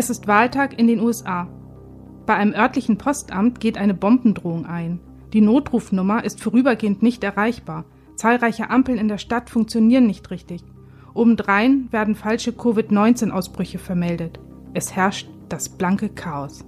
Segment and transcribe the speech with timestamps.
[0.00, 1.46] Es ist Wahltag in den USA.
[2.24, 4.98] Bei einem örtlichen Postamt geht eine Bombendrohung ein.
[5.34, 7.84] Die Notrufnummer ist vorübergehend nicht erreichbar.
[8.16, 10.64] Zahlreiche Ampeln in der Stadt funktionieren nicht richtig.
[11.12, 14.40] Obendrein werden falsche Covid-19-Ausbrüche vermeldet.
[14.72, 16.64] Es herrscht das blanke Chaos.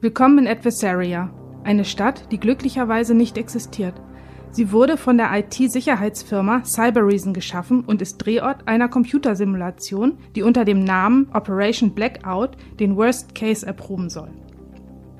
[0.00, 1.28] Willkommen in Adversaria,
[1.64, 4.00] eine Stadt, die glücklicherweise nicht existiert.
[4.54, 10.84] Sie wurde von der IT-Sicherheitsfirma Cybereason geschaffen und ist Drehort einer Computersimulation, die unter dem
[10.84, 14.28] Namen Operation Blackout den Worst Case erproben soll.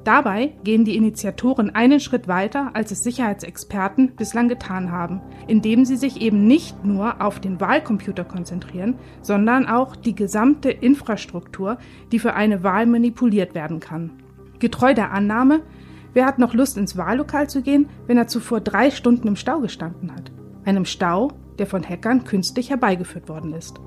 [0.04, 5.96] Dabei gehen die Initiatoren einen Schritt weiter, als es Sicherheitsexperten bislang getan haben, indem sie
[5.96, 11.78] sich eben nicht nur auf den Wahlcomputer konzentrieren, sondern auch die gesamte Infrastruktur,
[12.10, 14.10] die für eine Wahl manipuliert werden kann.
[14.58, 15.62] Getreu der Annahme,
[16.14, 19.60] Wer hat noch Lust, ins Wahllokal zu gehen, wenn er zuvor drei Stunden im Stau
[19.60, 20.30] gestanden hat?
[20.64, 23.80] Einem Stau, der von Hackern künstlich herbeigeführt worden ist.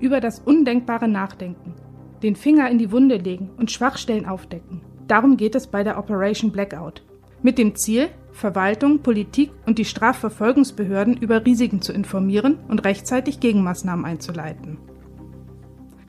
[0.00, 1.74] Über das Undenkbare nachdenken,
[2.22, 4.80] den Finger in die Wunde legen und Schwachstellen aufdecken.
[5.08, 7.02] Darum geht es bei der Operation Blackout.
[7.42, 14.04] Mit dem Ziel, Verwaltung, Politik und die Strafverfolgungsbehörden über Risiken zu informieren und rechtzeitig Gegenmaßnahmen
[14.04, 14.78] einzuleiten.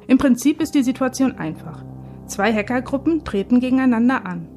[0.08, 1.84] Im Prinzip ist die Situation einfach.
[2.34, 4.48] Zwei Hackergruppen treten gegeneinander an.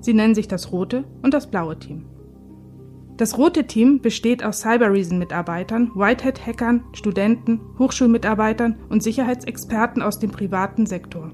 [0.00, 2.04] Sie nennen sich das rote und das blaue Team.
[3.16, 11.32] Das rote Team besteht aus Cybereason-Mitarbeitern, Whitehead-Hackern, Studenten, Hochschulmitarbeitern und Sicherheitsexperten aus dem privaten Sektor.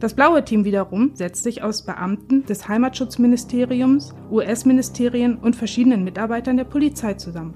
[0.00, 6.64] Das blaue Team wiederum setzt sich aus Beamten des Heimatschutzministeriums, US-Ministerien und verschiedenen Mitarbeitern der
[6.64, 7.54] Polizei zusammen.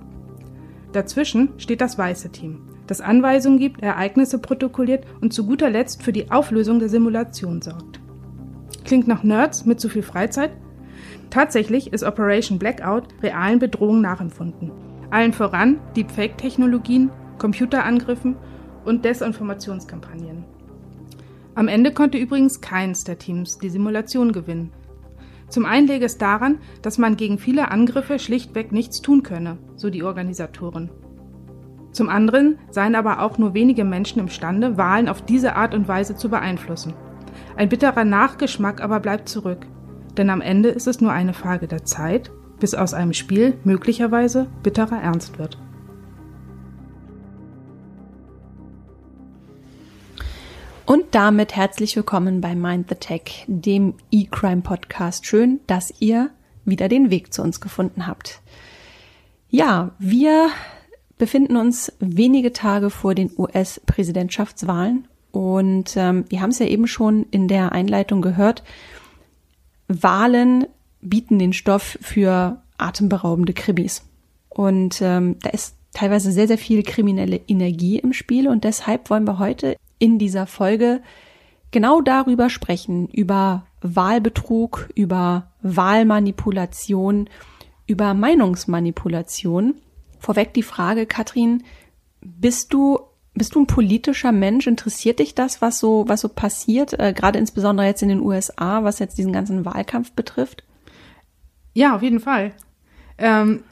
[0.93, 6.12] Dazwischen steht das weiße Team das Anweisungen gibt, Ereignisse protokolliert und zu guter Letzt für
[6.12, 8.00] die Auflösung der Simulation sorgt.
[8.84, 10.50] Klingt nach Nerds mit zu viel Freizeit?
[11.30, 14.72] Tatsächlich ist Operation Blackout realen Bedrohungen nachempfunden.
[15.10, 17.08] Allen voran Deepfake-Technologien,
[17.38, 18.36] Computerangriffen
[18.84, 20.44] und Desinformationskampagnen.
[21.54, 24.70] Am Ende konnte übrigens keins der Teams die Simulation gewinnen.
[25.48, 29.88] Zum einen läge es daran, dass man gegen viele Angriffe schlichtweg nichts tun könne, so
[29.88, 30.91] die Organisatoren.
[31.92, 36.16] Zum anderen seien aber auch nur wenige Menschen imstande, Wahlen auf diese Art und Weise
[36.16, 36.94] zu beeinflussen.
[37.56, 39.66] Ein bitterer Nachgeschmack aber bleibt zurück.
[40.16, 42.30] Denn am Ende ist es nur eine Frage der Zeit,
[42.60, 45.58] bis aus einem Spiel möglicherweise bitterer Ernst wird.
[50.84, 55.26] Und damit herzlich willkommen bei Mind the Tech, dem E-Crime Podcast.
[55.26, 56.30] Schön, dass ihr
[56.64, 58.42] wieder den Weg zu uns gefunden habt.
[59.48, 60.50] Ja, wir
[61.22, 67.27] befinden uns wenige Tage vor den US-Präsidentschaftswahlen und ähm, wir haben es ja eben schon
[67.31, 68.65] in der Einleitung gehört.
[69.87, 70.66] Wahlen
[71.00, 74.03] bieten den Stoff für atemberaubende Krimis.
[74.49, 79.25] Und ähm, da ist teilweise sehr, sehr viel kriminelle Energie im Spiel und deshalb wollen
[79.25, 81.03] wir heute in dieser Folge
[81.71, 87.31] genau darüber sprechen, über Wahlbetrug, über Wahlmanipulation,
[87.87, 89.75] über Meinungsmanipulation
[90.22, 91.65] Vorweg die Frage, Katrin,
[92.21, 93.00] bist du
[93.34, 94.69] bist du ein politischer Mensch?
[94.69, 98.84] Interessiert dich das, was so was so passiert, äh, gerade insbesondere jetzt in den USA,
[98.84, 100.62] was jetzt diesen ganzen Wahlkampf betrifft?
[101.75, 102.53] Ja, auf jeden Fall.
[103.19, 103.65] Ähm,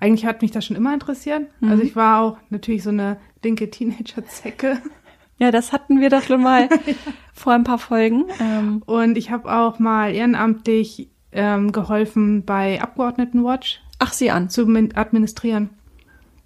[0.00, 1.42] eigentlich hat mich das schon immer interessiert.
[1.60, 1.70] Mhm.
[1.70, 4.82] Also ich war auch natürlich so eine linke Teenager-Zecke.
[5.36, 6.68] Ja, das hatten wir doch schon mal
[7.34, 8.26] vor ein paar Folgen.
[8.40, 8.84] Ähm.
[8.86, 13.82] Und ich habe auch mal ehrenamtlich ähm, geholfen bei Abgeordnetenwatch.
[13.98, 14.48] Ach, sie an.
[14.48, 14.62] Zu
[14.94, 15.70] administrieren.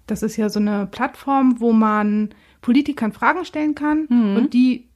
[0.09, 2.29] Das ist ja so eine Plattform, wo man
[2.61, 4.35] Politikern Fragen stellen kann mhm.
[4.35, 4.87] und die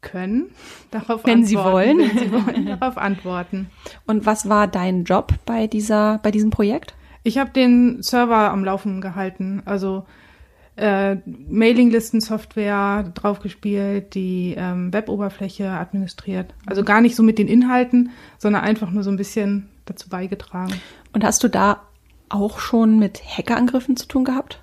[0.00, 0.50] können
[0.90, 3.70] darauf wenn antworten, sie wollen, wenn sie wollen darauf antworten.
[4.06, 6.94] Und was war dein Job bei dieser bei diesem Projekt?
[7.22, 10.06] Ich habe den Server am Laufen gehalten, also
[10.76, 16.54] äh, Mailinglisten-Software draufgespielt, die ähm, Weboberfläche administriert.
[16.64, 20.72] Also gar nicht so mit den Inhalten, sondern einfach nur so ein bisschen dazu beigetragen.
[21.12, 21.82] Und hast du da
[22.30, 24.62] auch schon mit Hackerangriffen zu tun gehabt?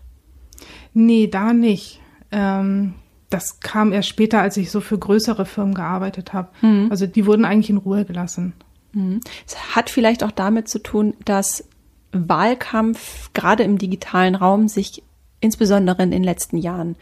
[0.94, 2.00] Nee, da nicht.
[2.32, 2.96] Ähm,
[3.30, 6.50] das kam erst später, als ich so für größere Firmen gearbeitet habe.
[6.62, 6.88] Mhm.
[6.90, 8.54] Also die wurden eigentlich in Ruhe gelassen.
[8.94, 9.20] Mhm.
[9.46, 11.66] Es hat vielleicht auch damit zu tun, dass
[12.12, 15.04] Wahlkampf gerade im digitalen Raum sich
[15.42, 16.96] insbesondere in den letzten Jahren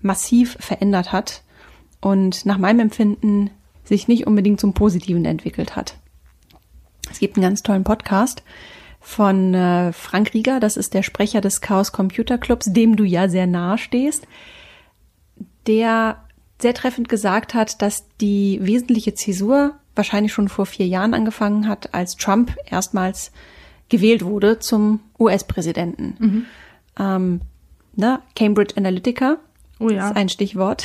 [0.00, 1.42] massiv verändert hat
[2.00, 3.50] und nach meinem Empfinden
[3.84, 5.96] sich nicht unbedingt zum Positiven entwickelt hat.
[7.10, 8.42] Es gibt einen ganz tollen Podcast,
[9.00, 13.28] von äh, Frank Rieger, das ist der Sprecher des Chaos Computer Clubs, dem du ja
[13.28, 14.26] sehr nahe stehst,
[15.66, 16.22] der
[16.60, 21.94] sehr treffend gesagt hat, dass die wesentliche Zäsur wahrscheinlich schon vor vier Jahren angefangen hat,
[21.94, 23.32] als Trump erstmals
[23.88, 26.14] gewählt wurde zum US-Präsidenten.
[26.18, 26.46] Mhm.
[26.98, 27.40] Ähm,
[27.96, 28.20] ne?
[28.36, 29.38] Cambridge Analytica
[29.78, 30.08] oh ja.
[30.08, 30.84] ist ein Stichwort.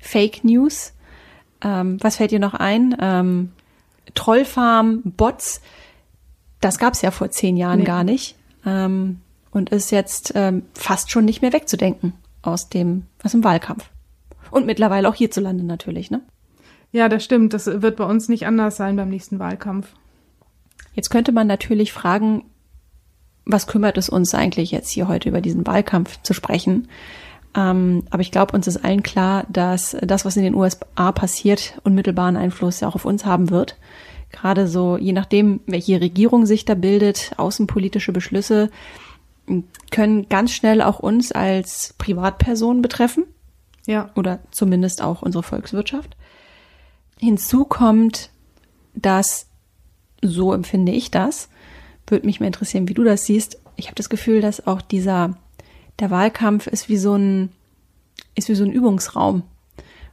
[0.00, 0.92] Fake News.
[1.62, 2.96] Ähm, was fällt dir noch ein?
[3.00, 3.52] Ähm,
[4.14, 5.60] Trollfarm, Bots.
[6.60, 7.84] Das gab es ja vor zehn Jahren nee.
[7.84, 8.36] gar nicht.
[8.64, 9.20] Ähm,
[9.50, 12.12] und ist jetzt ähm, fast schon nicht mehr wegzudenken
[12.42, 13.88] aus dem, aus dem Wahlkampf.
[14.50, 16.20] Und mittlerweile auch hierzulande natürlich, ne?
[16.92, 17.52] Ja, das stimmt.
[17.52, 19.88] Das wird bei uns nicht anders sein beim nächsten Wahlkampf.
[20.94, 22.44] Jetzt könnte man natürlich fragen,
[23.44, 26.88] was kümmert es uns eigentlich jetzt hier heute über diesen Wahlkampf zu sprechen?
[27.54, 31.80] Ähm, aber ich glaube, uns ist allen klar, dass das, was in den USA passiert,
[31.84, 33.76] unmittelbaren Einfluss auch auf uns haben wird.
[34.36, 38.70] Gerade so, je nachdem, welche Regierung sich da bildet, außenpolitische Beschlüsse
[39.90, 43.24] können ganz schnell auch uns als Privatpersonen betreffen.
[43.86, 44.10] Ja.
[44.14, 46.18] Oder zumindest auch unsere Volkswirtschaft.
[47.18, 48.28] Hinzu kommt,
[48.94, 49.46] dass,
[50.20, 51.48] so empfinde ich das,
[52.06, 53.58] würde mich mal interessieren, wie du das siehst.
[53.76, 55.38] Ich habe das Gefühl, dass auch dieser,
[55.98, 57.52] der Wahlkampf ist wie so ein,
[58.34, 59.44] ist wie so ein Übungsraum,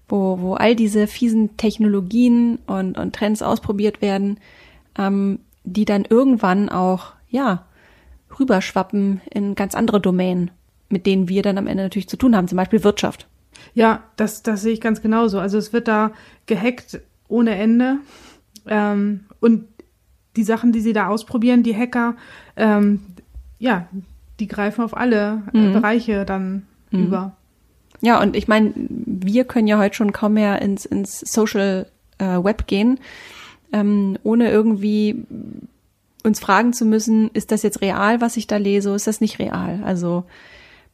[0.08, 4.40] wo, wo all diese fiesen Technologien und, und Trends ausprobiert werden,
[4.98, 7.66] ähm, die dann irgendwann auch, ja,
[8.40, 10.52] rüberschwappen in ganz andere Domänen,
[10.90, 13.28] mit denen wir dann am Ende natürlich zu tun haben, zum Beispiel Wirtschaft.
[13.74, 15.40] Ja, das, das sehe ich ganz genauso.
[15.40, 16.12] Also es wird da
[16.46, 17.98] gehackt ohne Ende.
[18.68, 19.66] Ähm, und
[20.36, 22.16] die Sachen, die sie da ausprobieren, die Hacker,
[22.56, 23.02] ähm,
[23.60, 23.88] ja,
[24.40, 25.74] die greifen auf alle äh, mhm.
[25.74, 27.04] Bereiche dann mhm.
[27.06, 27.38] über.
[28.02, 28.74] Ja, und ich meine,
[29.26, 31.88] wir können ja heute schon kaum mehr ins, ins Social
[32.18, 33.00] äh, Web gehen,
[33.72, 35.26] ähm, ohne irgendwie
[36.24, 39.40] uns fragen zu müssen, ist das jetzt real, was ich da lese, ist das nicht
[39.40, 39.82] real?
[39.84, 40.24] Also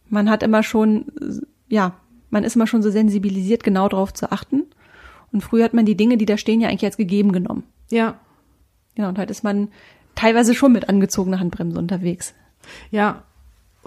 [0.09, 1.05] man hat immer schon,
[1.67, 1.93] ja,
[2.29, 4.63] man ist immer schon so sensibilisiert, genau darauf zu achten.
[5.31, 7.63] Und früher hat man die Dinge, die da stehen, ja eigentlich als gegeben genommen.
[7.91, 8.19] Ja.
[8.95, 9.69] Genau, und heute ist man
[10.15, 12.33] teilweise schon mit angezogener Handbremse unterwegs.
[12.91, 13.23] Ja,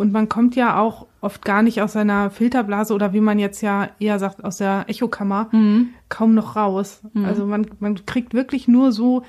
[0.03, 3.61] und man kommt ja auch oft gar nicht aus seiner Filterblase oder wie man jetzt
[3.61, 5.91] ja eher sagt, aus der Echokammer mhm.
[6.09, 7.03] kaum noch raus.
[7.13, 7.25] Mhm.
[7.25, 9.23] Also man, man kriegt wirklich nur so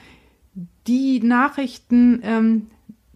[0.87, 2.67] die Nachrichten, ähm,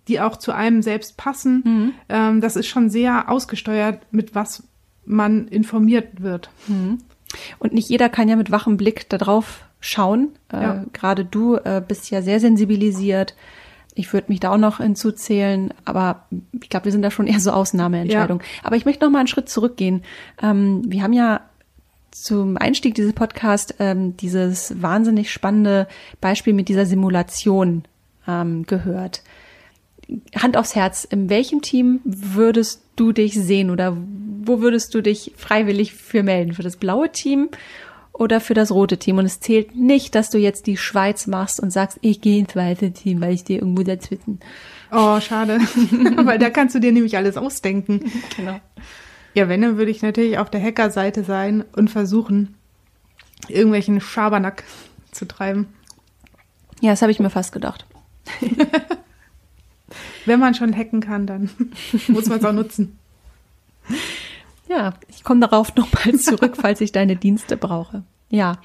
[0.07, 1.63] die auch zu einem selbst passen.
[1.65, 1.93] Mhm.
[2.09, 4.67] Ähm, das ist schon sehr ausgesteuert, mit was
[5.03, 6.51] man informiert wird.
[6.67, 6.99] Mhm.
[7.57, 10.29] Und nicht jeder kann ja mit wachem Blick darauf schauen.
[10.53, 10.85] Äh, ja.
[10.93, 13.35] Gerade du äh, bist ja sehr sensibilisiert.
[13.97, 16.25] Ich würde mich da auch noch hinzuzählen, aber
[16.61, 18.43] ich glaube, wir sind da schon eher so Ausnahmeentscheidungen.
[18.43, 18.61] Ja.
[18.63, 20.03] Aber ich möchte noch mal einen Schritt zurückgehen.
[20.41, 21.41] Ähm, wir haben ja
[22.11, 25.87] zum Einstieg dieses Podcast ähm, dieses wahnsinnig spannende
[26.21, 27.83] Beispiel mit dieser Simulation
[28.27, 29.23] ähm, gehört.
[30.35, 33.97] Hand aufs Herz, in welchem Team würdest du dich sehen oder
[34.43, 36.53] wo würdest du dich freiwillig für melden?
[36.53, 37.49] Für das blaue Team
[38.17, 39.17] oder für das rote Team?
[39.17, 42.55] Und es zählt nicht, dass du jetzt die Schweiz machst und sagst, ich gehe ins
[42.55, 44.39] weiße Team, weil ich dir irgendwo dazwischen.
[44.91, 45.59] Oh, schade.
[46.23, 48.11] weil da kannst du dir nämlich alles ausdenken.
[48.35, 48.59] Genau.
[49.33, 52.55] Ja, wenn, dann würde ich natürlich auf der Hackerseite sein und versuchen,
[53.47, 54.63] irgendwelchen Schabernack
[55.11, 55.67] zu treiben.
[56.81, 57.85] Ja, das habe ich mir fast gedacht.
[60.25, 61.49] wenn man schon hacken kann, dann
[62.07, 62.97] muss man es auch nutzen.
[64.67, 68.03] Ja, ich komme darauf nochmal zurück, falls ich deine Dienste brauche.
[68.29, 68.57] Ja,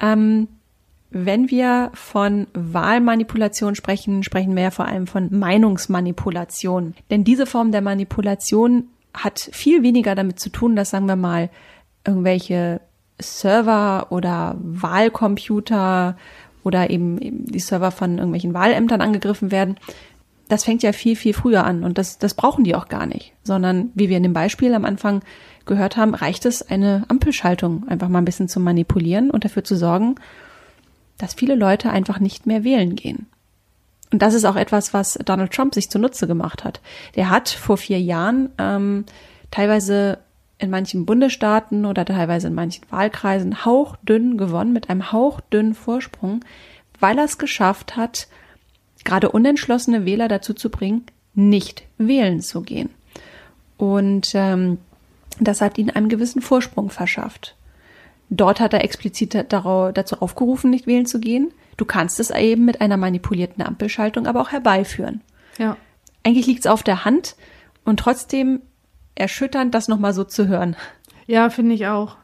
[0.00, 0.48] ähm,
[1.10, 6.94] wenn wir von Wahlmanipulation sprechen, sprechen wir ja vor allem von Meinungsmanipulation.
[7.10, 11.50] Denn diese Form der Manipulation hat viel weniger damit zu tun, dass, sagen wir mal,
[12.06, 12.80] irgendwelche
[13.18, 16.16] Server oder Wahlcomputer
[16.62, 19.76] oder eben die Server von irgendwelchen Wahlämtern angegriffen werden.
[20.48, 23.32] Das fängt ja viel, viel früher an und das, das brauchen die auch gar nicht,
[23.42, 25.22] sondern wie wir in dem Beispiel am Anfang
[25.70, 29.76] gehört haben, reicht es, eine Ampelschaltung einfach mal ein bisschen zu manipulieren und dafür zu
[29.76, 30.16] sorgen,
[31.16, 33.26] dass viele Leute einfach nicht mehr wählen gehen.
[34.12, 36.80] Und das ist auch etwas, was Donald Trump sich zunutze gemacht hat.
[37.14, 39.04] Der hat vor vier Jahren ähm,
[39.50, 40.18] teilweise
[40.58, 46.44] in manchen Bundesstaaten oder teilweise in manchen Wahlkreisen hauchdünn gewonnen, mit einem hauchdünnen Vorsprung,
[46.98, 48.26] weil er es geschafft hat,
[49.04, 52.90] gerade unentschlossene Wähler dazu zu bringen, nicht wählen zu gehen.
[53.76, 54.78] Und ähm,
[55.46, 57.56] das hat ihnen einen gewissen Vorsprung verschafft.
[58.30, 61.52] Dort hat er explizit dazu aufgerufen, nicht wählen zu gehen.
[61.76, 65.20] Du kannst es eben mit einer manipulierten Ampelschaltung aber auch herbeiführen.
[65.58, 65.76] Ja.
[66.22, 67.34] Eigentlich liegt es auf der Hand
[67.84, 68.60] und trotzdem
[69.14, 70.76] erschütternd, das nochmal so zu hören.
[71.26, 72.16] Ja, finde ich auch.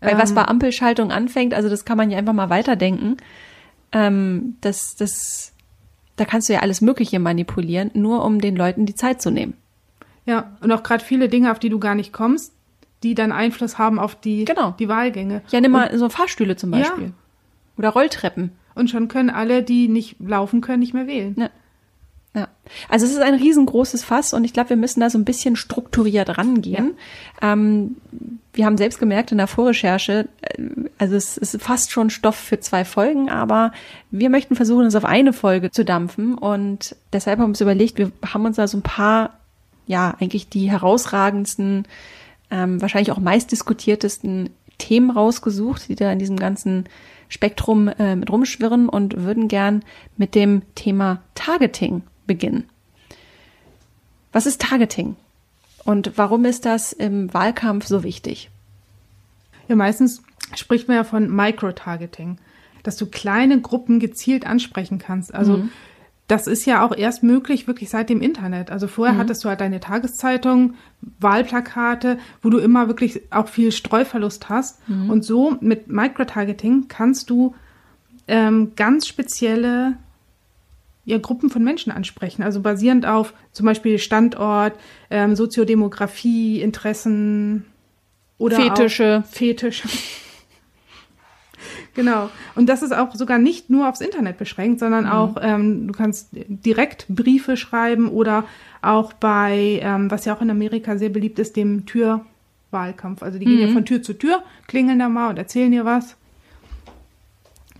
[0.00, 3.16] Weil ähm, was bei Ampelschaltung anfängt, also das kann man ja einfach mal weiterdenken.
[3.92, 5.52] Ähm, das, das,
[6.16, 9.54] da kannst du ja alles Mögliche manipulieren, nur um den Leuten die Zeit zu nehmen.
[10.26, 12.52] Ja, und auch gerade viele Dinge, auf die du gar nicht kommst,
[13.02, 14.74] die dann Einfluss haben auf die, genau.
[14.78, 15.42] die Wahlgänge.
[15.50, 17.06] Ja, nimm mal und, so Fahrstühle zum Beispiel.
[17.06, 17.12] Ja.
[17.78, 18.52] Oder Rolltreppen.
[18.74, 21.34] und schon können alle, die nicht laufen können, nicht mehr wählen.
[21.36, 21.50] Ja.
[22.34, 22.48] Ja,
[22.88, 25.54] also es ist ein riesengroßes Fass und ich glaube, wir müssen da so ein bisschen
[25.54, 26.94] strukturiert rangehen.
[27.42, 27.52] Ja.
[27.52, 27.96] Ähm,
[28.54, 30.62] wir haben selbst gemerkt in der Vorrecherche, äh,
[30.96, 33.72] also es ist fast schon Stoff für zwei Folgen, aber
[34.10, 37.98] wir möchten versuchen, es auf eine Folge zu dampfen und deshalb haben wir uns überlegt,
[37.98, 39.38] wir haben uns da so ein paar,
[39.92, 41.86] ja, eigentlich die herausragendsten,
[42.50, 46.86] ähm, wahrscheinlich auch meistdiskutiertesten Themen rausgesucht, die da in diesem ganzen
[47.28, 49.84] Spektrum äh, mit rumschwirren und würden gern
[50.16, 52.64] mit dem Thema Targeting beginnen.
[54.32, 55.16] Was ist Targeting?
[55.84, 58.50] Und warum ist das im Wahlkampf so wichtig?
[59.68, 60.22] Ja, meistens
[60.54, 62.38] spricht man ja von Microtargeting,
[62.82, 65.34] dass du kleine Gruppen gezielt ansprechen kannst.
[65.34, 65.70] Also mhm.
[66.32, 68.70] Das ist ja auch erst möglich wirklich seit dem Internet.
[68.70, 69.18] Also vorher mhm.
[69.18, 70.76] hattest du halt deine Tageszeitung,
[71.20, 74.88] Wahlplakate, wo du immer wirklich auch viel Streuverlust hast.
[74.88, 75.10] Mhm.
[75.10, 77.54] Und so mit Microtargeting kannst du
[78.28, 79.98] ähm, ganz spezielle
[81.04, 82.42] ja, Gruppen von Menschen ansprechen.
[82.42, 84.72] Also basierend auf zum Beispiel Standort,
[85.10, 87.66] ähm, Soziodemografie, Interessen
[88.38, 89.22] oder Fetische.
[89.30, 89.86] Fetische.
[91.94, 92.30] Genau.
[92.54, 95.10] Und das ist auch sogar nicht nur aufs Internet beschränkt, sondern mhm.
[95.10, 98.44] auch, ähm, du kannst direkt Briefe schreiben oder
[98.80, 103.22] auch bei, ähm, was ja auch in Amerika sehr beliebt ist, dem Türwahlkampf.
[103.22, 103.74] Also die gehen ja mhm.
[103.74, 106.16] von Tür zu Tür, klingeln da mal und erzählen dir was.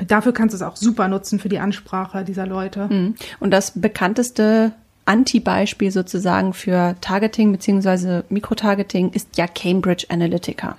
[0.06, 2.88] Dafür kannst du es auch super nutzen für die Ansprache dieser Leute.
[2.90, 3.14] Mhm.
[3.40, 4.72] Und das bekannteste
[5.04, 8.22] Anti-Beispiel sozusagen für Targeting bzw.
[8.28, 10.76] Mikrotargeting ist ja Cambridge Analytica.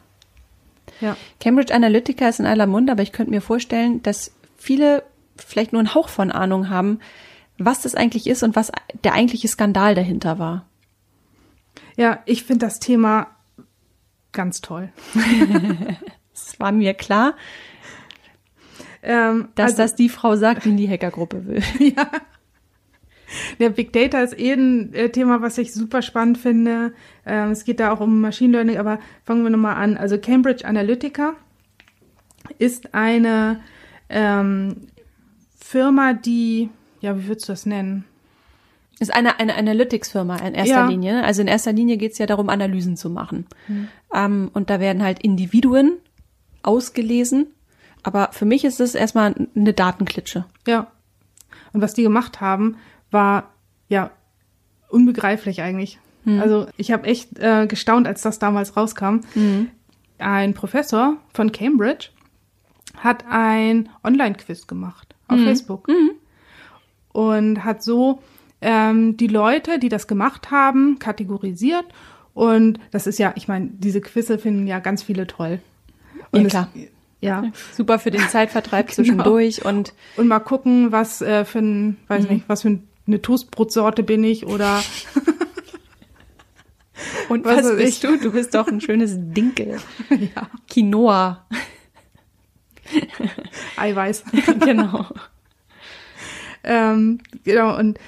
[1.03, 1.17] Ja.
[1.41, 5.03] Cambridge Analytica ist in aller Munde, aber ich könnte mir vorstellen, dass viele
[5.35, 6.99] vielleicht nur einen Hauch von Ahnung haben,
[7.57, 8.71] was das eigentlich ist und was
[9.03, 10.65] der eigentliche Skandal dahinter war.
[11.97, 13.27] Ja, ich finde das Thema
[14.31, 14.93] ganz toll.
[16.33, 17.35] das war mir klar.
[19.01, 21.63] Ähm, Dass also, das die Frau sagt, die in die Hackergruppe will.
[21.97, 22.09] ja.
[23.59, 26.93] Der Big Data ist eh ein äh, Thema, was ich super spannend finde.
[27.25, 29.97] Ähm, es geht da auch um Machine Learning, aber fangen wir nochmal an.
[29.97, 31.33] Also Cambridge Analytica
[32.59, 33.61] ist eine
[34.09, 34.87] ähm,
[35.59, 36.69] Firma, die,
[37.01, 38.05] ja, wie würdest du das nennen?
[38.99, 40.87] Ist eine, eine Analytics-Firma in erster ja.
[40.87, 41.23] Linie.
[41.23, 43.47] Also in erster Linie geht es ja darum, Analysen zu machen.
[43.67, 43.87] Mhm.
[44.13, 45.97] Ähm, und da werden halt Individuen
[46.61, 47.47] ausgelesen
[48.03, 50.45] aber für mich ist es erstmal eine Datenklitsche.
[50.67, 50.91] Ja.
[51.71, 52.77] Und was die gemacht haben,
[53.13, 53.51] war
[53.87, 54.11] ja
[54.89, 55.99] unbegreiflich eigentlich.
[56.25, 56.39] Mhm.
[56.39, 59.21] Also ich habe echt äh, gestaunt, als das damals rauskam.
[59.35, 59.69] Mhm.
[60.17, 62.09] Ein Professor von Cambridge
[62.97, 65.45] hat ein Online-Quiz gemacht auf mhm.
[65.45, 66.11] Facebook mhm.
[67.11, 68.21] und hat so
[68.61, 71.85] ähm, die Leute, die das gemacht haben, kategorisiert.
[72.33, 75.59] Und das ist ja, ich meine, diese Quizze finden ja ganz viele toll.
[76.31, 76.69] Und ja, klar.
[76.73, 76.81] Es,
[77.19, 77.43] ja.
[77.71, 78.95] Super für den Zeitvertreib genau.
[78.95, 82.33] zwischendurch und und mal gucken, was äh, für ein, weiß mhm.
[82.35, 84.81] nicht, was für eine Toastbrotsorte bin ich oder
[87.29, 88.09] Und was, was bist ich?
[88.09, 88.17] du?
[88.17, 89.77] Du bist doch ein schönes Dinkel.
[90.09, 90.49] ja.
[90.69, 91.45] Quinoa.
[93.77, 94.23] Eiweiß.
[94.59, 95.07] genau.
[96.63, 97.99] ähm, genau, und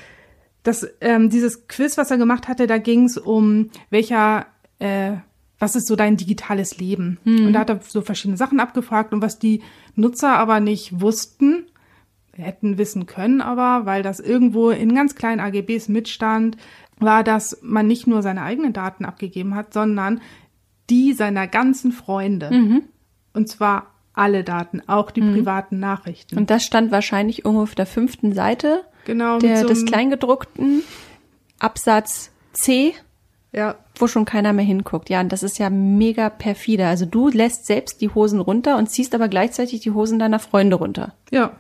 [0.64, 4.48] das, ähm, dieses Quiz, was er gemacht hatte, da ging es um welcher
[4.80, 5.14] äh,
[5.58, 7.18] was ist so dein digitales Leben?
[7.24, 7.48] Mhm.
[7.48, 9.62] Und da hat er so verschiedene Sachen abgefragt und was die
[9.96, 11.66] Nutzer aber nicht wussten,
[12.36, 16.58] hätten wissen können, aber weil das irgendwo in ganz kleinen AGBs mitstand,
[17.00, 20.22] war, dass man nicht nur seine eigenen Daten abgegeben hat, sondern
[20.90, 22.52] die seiner ganzen Freunde.
[22.52, 22.84] Mhm.
[23.34, 25.34] Und zwar alle Daten, auch die mhm.
[25.34, 26.38] privaten Nachrichten.
[26.38, 30.84] Und das stand wahrscheinlich irgendwo auf der fünften Seite genau, der, so des Kleingedruckten
[31.60, 32.94] Absatz C
[33.56, 33.76] ja.
[33.98, 35.10] Wo schon keiner mehr hinguckt.
[35.10, 36.88] Ja, und das ist ja mega perfide.
[36.88, 40.76] Also du lässt selbst die Hosen runter und ziehst aber gleichzeitig die Hosen deiner Freunde
[40.76, 41.14] runter.
[41.32, 41.54] Ja.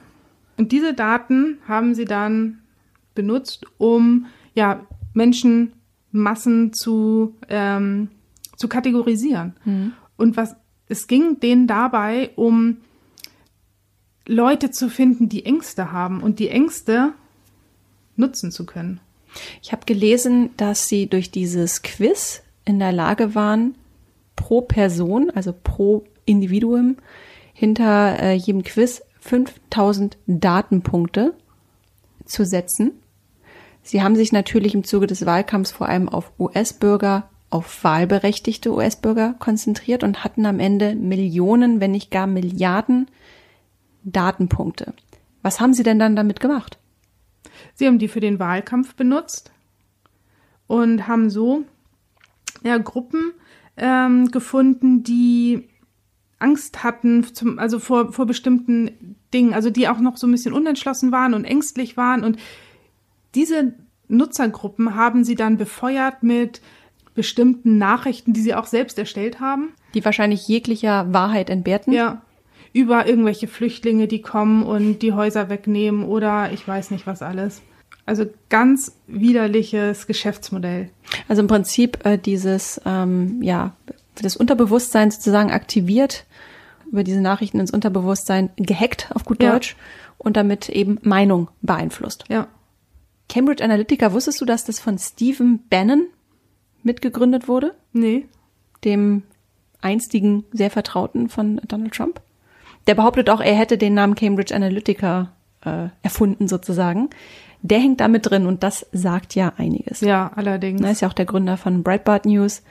[0.57, 2.59] Und diese Daten haben sie dann
[3.13, 8.09] benutzt, um ja Menschenmassen zu ähm,
[8.55, 9.53] zu kategorisieren.
[9.65, 9.93] Mhm.
[10.17, 10.55] Und was
[10.87, 12.77] es ging denen dabei um
[14.27, 17.13] Leute zu finden, die Ängste haben und die Ängste
[18.15, 18.99] nutzen zu können.
[19.61, 23.75] Ich habe gelesen, dass sie durch dieses Quiz in der Lage waren,
[24.35, 26.97] pro Person, also pro Individuum,
[27.53, 31.33] hinter äh, jedem Quiz 5000 Datenpunkte
[32.25, 32.91] zu setzen.
[33.81, 39.35] Sie haben sich natürlich im Zuge des Wahlkampfs vor allem auf US-Bürger, auf wahlberechtigte US-Bürger
[39.39, 43.07] konzentriert und hatten am Ende Millionen, wenn nicht gar Milliarden
[44.03, 44.93] Datenpunkte.
[45.41, 46.77] Was haben Sie denn dann damit gemacht?
[47.73, 49.51] Sie haben die für den Wahlkampf benutzt
[50.67, 51.63] und haben so
[52.63, 53.33] ja, Gruppen
[53.77, 55.67] ähm, gefunden, die
[56.39, 60.53] Angst hatten, zum, also vor, vor bestimmten Dingen, also die auch noch so ein bisschen
[60.53, 62.23] unentschlossen waren und ängstlich waren.
[62.23, 62.37] Und
[63.35, 63.73] diese
[64.07, 66.61] Nutzergruppen haben sie dann befeuert mit
[67.15, 69.69] bestimmten Nachrichten, die sie auch selbst erstellt haben.
[69.93, 71.93] Die wahrscheinlich jeglicher Wahrheit entbehrten.
[71.93, 72.21] Ja.
[72.73, 77.61] Über irgendwelche Flüchtlinge, die kommen und die Häuser wegnehmen oder ich weiß nicht was alles.
[78.05, 80.89] Also ganz widerliches Geschäftsmodell.
[81.27, 83.75] Also im Prinzip äh, dieses, ähm, ja,
[84.23, 86.25] das Unterbewusstsein sozusagen aktiviert,
[86.91, 89.51] über diese Nachrichten ins Unterbewusstsein gehackt auf gut Ja.
[89.51, 89.75] Deutsch
[90.17, 92.25] und damit eben Meinung beeinflusst.
[92.29, 92.47] Ja.
[93.27, 96.07] Cambridge Analytica, wusstest du, dass das von Stephen Bannon
[96.83, 97.75] mitgegründet wurde?
[97.91, 98.25] Nee.
[98.83, 99.23] dem
[99.81, 102.21] einstigen sehr Vertrauten von Donald Trump.
[102.87, 105.31] Der behauptet auch, er hätte den Namen Cambridge Analytica
[105.63, 107.09] äh, erfunden sozusagen.
[107.61, 110.01] Der hängt da mit drin und das sagt ja einiges.
[110.01, 110.81] Ja, allerdings.
[110.81, 112.61] Er ist ja auch der Gründer von Breitbart News,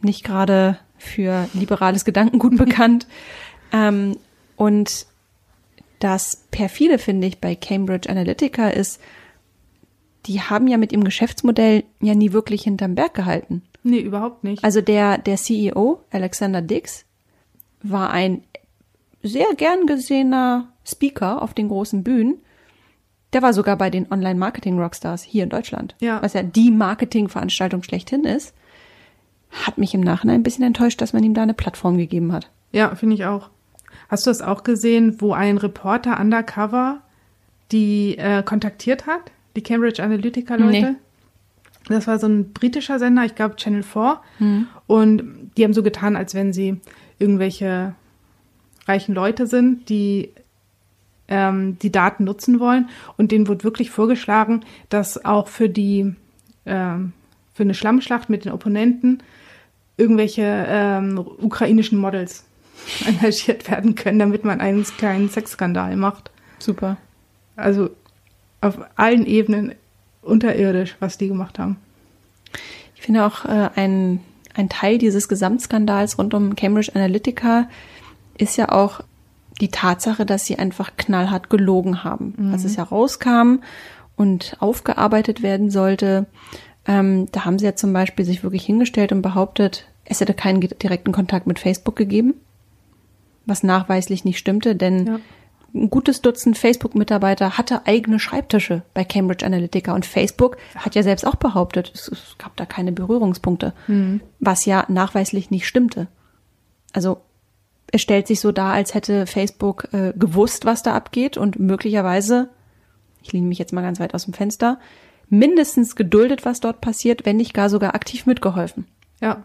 [0.00, 3.06] nicht gerade für liberales Gedankengut bekannt.
[3.72, 4.16] ähm,
[4.56, 5.06] und
[6.00, 9.00] das perfide finde ich bei Cambridge Analytica ist,
[10.26, 13.62] die haben ja mit ihrem Geschäftsmodell ja nie wirklich hinterm Berg gehalten.
[13.82, 14.62] Nee, überhaupt nicht.
[14.64, 17.04] Also der, der CEO, Alexander Dix,
[17.82, 18.42] war ein
[19.22, 22.36] sehr gern gesehener Speaker auf den großen Bühnen.
[23.32, 26.22] Der war sogar bei den Online-Marketing-Rockstars hier in Deutschland, Ja.
[26.22, 28.54] was ja die Marketingveranstaltung schlechthin ist.
[29.62, 32.50] Hat mich im Nachhinein ein bisschen enttäuscht, dass man ihm da eine Plattform gegeben hat.
[32.72, 33.50] Ja, finde ich auch.
[34.08, 37.00] Hast du das auch gesehen, wo ein Reporter undercover
[37.72, 39.30] die äh, kontaktiert hat?
[39.56, 40.92] Die Cambridge Analytica-Leute?
[40.92, 40.96] Nee.
[41.88, 44.20] Das war so ein britischer Sender, ich glaube Channel 4.
[44.86, 46.80] Und die haben so getan, als wenn sie
[47.18, 47.94] irgendwelche
[48.86, 50.30] reichen Leute sind, die
[51.28, 52.88] ähm, die Daten nutzen wollen.
[53.16, 56.14] Und denen wurde wirklich vorgeschlagen, dass auch für die
[56.66, 57.12] ähm,
[57.54, 59.22] für eine Schlammschlacht mit den Opponenten
[59.96, 62.44] irgendwelche ähm, ukrainischen Models
[63.06, 66.30] engagiert werden können, damit man einen kleinen Sexskandal macht.
[66.58, 66.96] Super.
[67.56, 67.90] Also
[68.60, 69.74] auf allen Ebenen
[70.22, 71.76] unterirdisch, was die gemacht haben.
[72.96, 74.20] Ich finde auch äh, ein,
[74.54, 77.68] ein Teil dieses Gesamtskandals rund um Cambridge Analytica
[78.38, 79.00] ist ja auch
[79.60, 82.50] die Tatsache, dass sie einfach knallhart gelogen haben.
[82.52, 83.58] Als es herauskam
[84.16, 86.26] und aufgearbeitet werden sollte,
[86.86, 90.60] ähm, da haben sie ja zum Beispiel sich wirklich hingestellt und behauptet, es hätte keinen
[90.60, 92.34] direkten Kontakt mit Facebook gegeben,
[93.46, 95.18] was nachweislich nicht stimmte, denn Ja.
[95.74, 101.26] ein gutes Dutzend Facebook-Mitarbeiter hatte eigene Schreibtische bei Cambridge Analytica und Facebook hat ja selbst
[101.26, 103.72] auch behauptet, es, es gab da keine Berührungspunkte,
[104.40, 106.06] was ja nachweislich nicht stimmte.
[106.92, 107.18] Also
[107.90, 112.48] es stellt sich so dar, als hätte Facebook äh, gewusst, was da abgeht und möglicherweise,
[113.22, 114.78] ich lehne mich jetzt mal ganz weit aus dem Fenster,
[115.28, 118.86] mindestens geduldet, was dort passiert, wenn nicht gar sogar aktiv mitgeholfen.
[119.20, 119.44] Ja,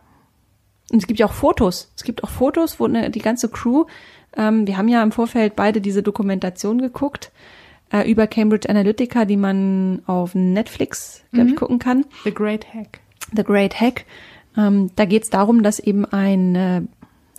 [0.91, 1.91] Und es gibt ja auch Fotos.
[1.95, 3.85] Es gibt auch Fotos, wo ne, die ganze Crew,
[4.35, 7.31] ähm, wir haben ja im Vorfeld beide diese Dokumentation geguckt
[7.91, 12.05] äh, über Cambridge Analytica, die man auf Netflix, glaube ich, gucken kann.
[12.23, 12.99] The Great Hack.
[13.35, 14.05] The Great Hack.
[14.57, 16.81] Ähm, da geht es darum, dass eben ein äh,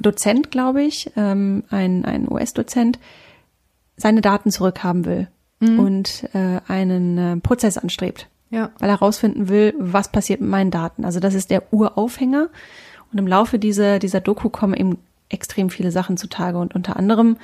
[0.01, 2.99] Dozent, glaube ich, ähm, ein, ein US-Dozent,
[3.97, 5.29] seine Daten zurückhaben will
[5.61, 10.71] und äh, einen äh, Prozess anstrebt Ja, weil er herausfinden will, was passiert mit meinen
[10.71, 11.05] Daten.
[11.05, 12.49] Also das ist der Uraufhänger.
[13.13, 16.59] Und im Laufe dieser, dieser Doku kommen eben extrem viele Sachen zutage.
[16.59, 17.37] Und unter anderem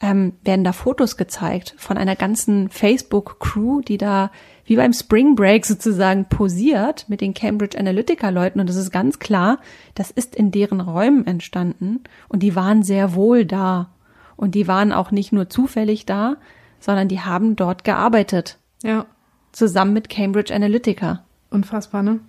[0.00, 4.30] ähm, werden da Fotos gezeigt von einer ganzen Facebook-Crew, die da
[4.66, 8.60] wie beim Spring Break sozusagen posiert mit den Cambridge Analytica-Leuten.
[8.60, 9.58] Und es ist ganz klar,
[9.94, 12.00] das ist in deren Räumen entstanden.
[12.28, 13.90] Und die waren sehr wohl da.
[14.36, 16.36] Und die waren auch nicht nur zufällig da,
[16.84, 19.06] sondern die haben dort gearbeitet ja.
[19.52, 21.24] zusammen mit Cambridge Analytica.
[21.48, 22.20] Unfassbar, ne?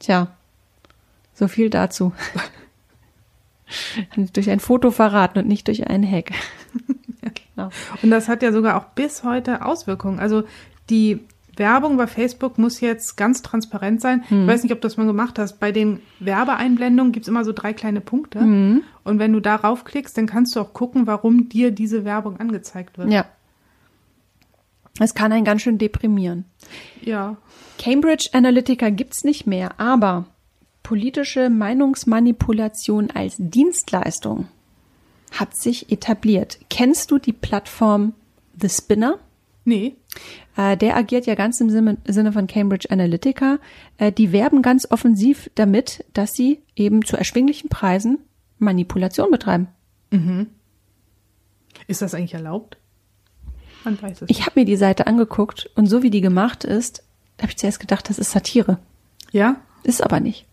[0.00, 0.34] Tja,
[1.32, 2.12] so viel dazu.
[4.32, 6.32] durch ein Foto verraten und nicht durch einen Hack.
[7.54, 7.70] genau.
[8.02, 10.18] Und das hat ja sogar auch bis heute Auswirkungen.
[10.18, 10.42] Also
[10.90, 11.20] die
[11.58, 14.24] Werbung bei Facebook muss jetzt ganz transparent sein.
[14.30, 15.58] Ich weiß nicht, ob du das mal gemacht hast.
[15.60, 18.38] Bei den Werbeeinblendungen gibt's immer so drei kleine Punkte.
[18.38, 22.98] Und wenn du darauf klickst, dann kannst du auch gucken, warum dir diese Werbung angezeigt
[22.98, 23.10] wird.
[23.10, 23.26] Ja.
[25.00, 26.44] Es kann einen ganz schön deprimieren.
[27.02, 27.36] Ja.
[27.78, 30.24] Cambridge Analytica gibt's nicht mehr, aber
[30.82, 34.48] politische Meinungsmanipulation als Dienstleistung
[35.32, 36.58] hat sich etabliert.
[36.70, 38.14] Kennst du die Plattform
[38.60, 39.18] The Spinner?
[39.68, 39.96] Nee.
[40.56, 43.58] Äh, der agiert ja ganz im Sinne, von Cambridge Analytica.
[43.98, 48.18] Äh, die werben ganz offensiv damit, dass sie eben zu erschwinglichen Preisen
[48.58, 49.68] Manipulation betreiben.
[51.86, 52.78] Ist das eigentlich erlaubt?
[53.84, 54.30] Man weiß es.
[54.30, 57.04] Ich habe mir die Seite angeguckt und so wie die gemacht ist,
[57.38, 58.78] habe ich zuerst gedacht, das ist Satire.
[59.32, 59.56] ja?
[59.84, 60.46] Ist aber nicht.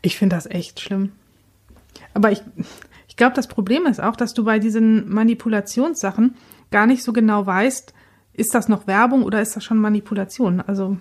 [0.00, 1.12] Ich finde das echt schlimm.
[2.14, 2.40] Aber ich,
[3.06, 6.34] ich glaube, das Problem ist auch, dass du bei diesen Manipulationssachen
[6.70, 7.92] gar nicht so genau weißt,
[8.32, 10.60] ist das noch Werbung oder ist das schon Manipulation?
[10.60, 10.96] Also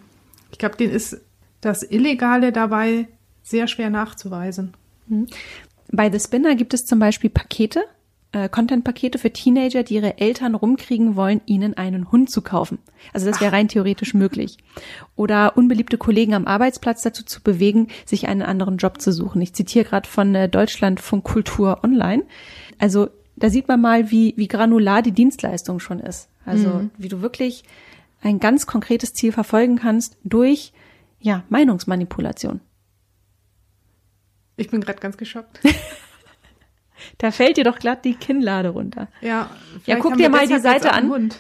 [0.52, 1.22] ich glaube, denen ist
[1.62, 3.08] das Illegale dabei
[3.44, 4.76] sehr schwer nachzuweisen.
[5.08, 5.28] Mhm.
[5.92, 7.84] Bei The Spinner gibt es zum Beispiel Pakete,
[8.34, 12.80] äh, Content-Pakete für Teenager, die ihre Eltern rumkriegen wollen, ihnen einen Hund zu kaufen.
[13.14, 14.58] Also das wäre rein theoretisch möglich.
[15.16, 19.42] Oder unbeliebte Kollegen am Arbeitsplatz dazu zu bewegen, sich einen anderen Job zu suchen.
[19.42, 22.24] Ich zitiere gerade von äh, Deutschlandfunk Kultur Online.
[22.80, 26.30] Also da sieht man mal, wie, wie granular die Dienstleistung schon ist.
[26.46, 26.92] Also mhm.
[26.98, 27.64] wie du wirklich
[28.22, 30.74] ein ganz konkretes Ziel verfolgen kannst durch
[31.20, 32.62] ja, Meinungsmanipulation.
[34.56, 35.60] Ich bin gerade ganz geschockt.
[37.20, 39.08] da fällt dir doch glatt die Kinnlade runter.
[39.22, 39.52] Ja,
[39.86, 41.32] ja guck dir mal die Seite an.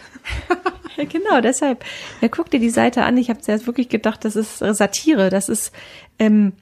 [0.98, 1.84] ja, genau, deshalb.
[2.22, 3.18] Ja, guck dir die Seite an.
[3.18, 5.32] Ich habe zuerst wirklich gedacht, das ist Satire.
[5.32, 5.72] Das ist,
[6.20, 6.54] ähm,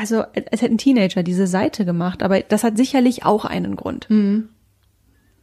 [0.00, 4.08] also es hätten Teenager diese Seite gemacht, aber das hat sicherlich auch einen Grund.
[4.08, 4.48] Mhm.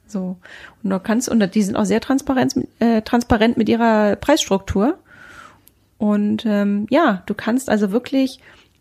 [0.08, 0.38] So.
[0.82, 4.98] Und du kannst, und die sind auch sehr transparent, äh, transparent mit ihrer Preisstruktur.
[6.00, 8.40] Und ähm, ja, du kannst also wirklich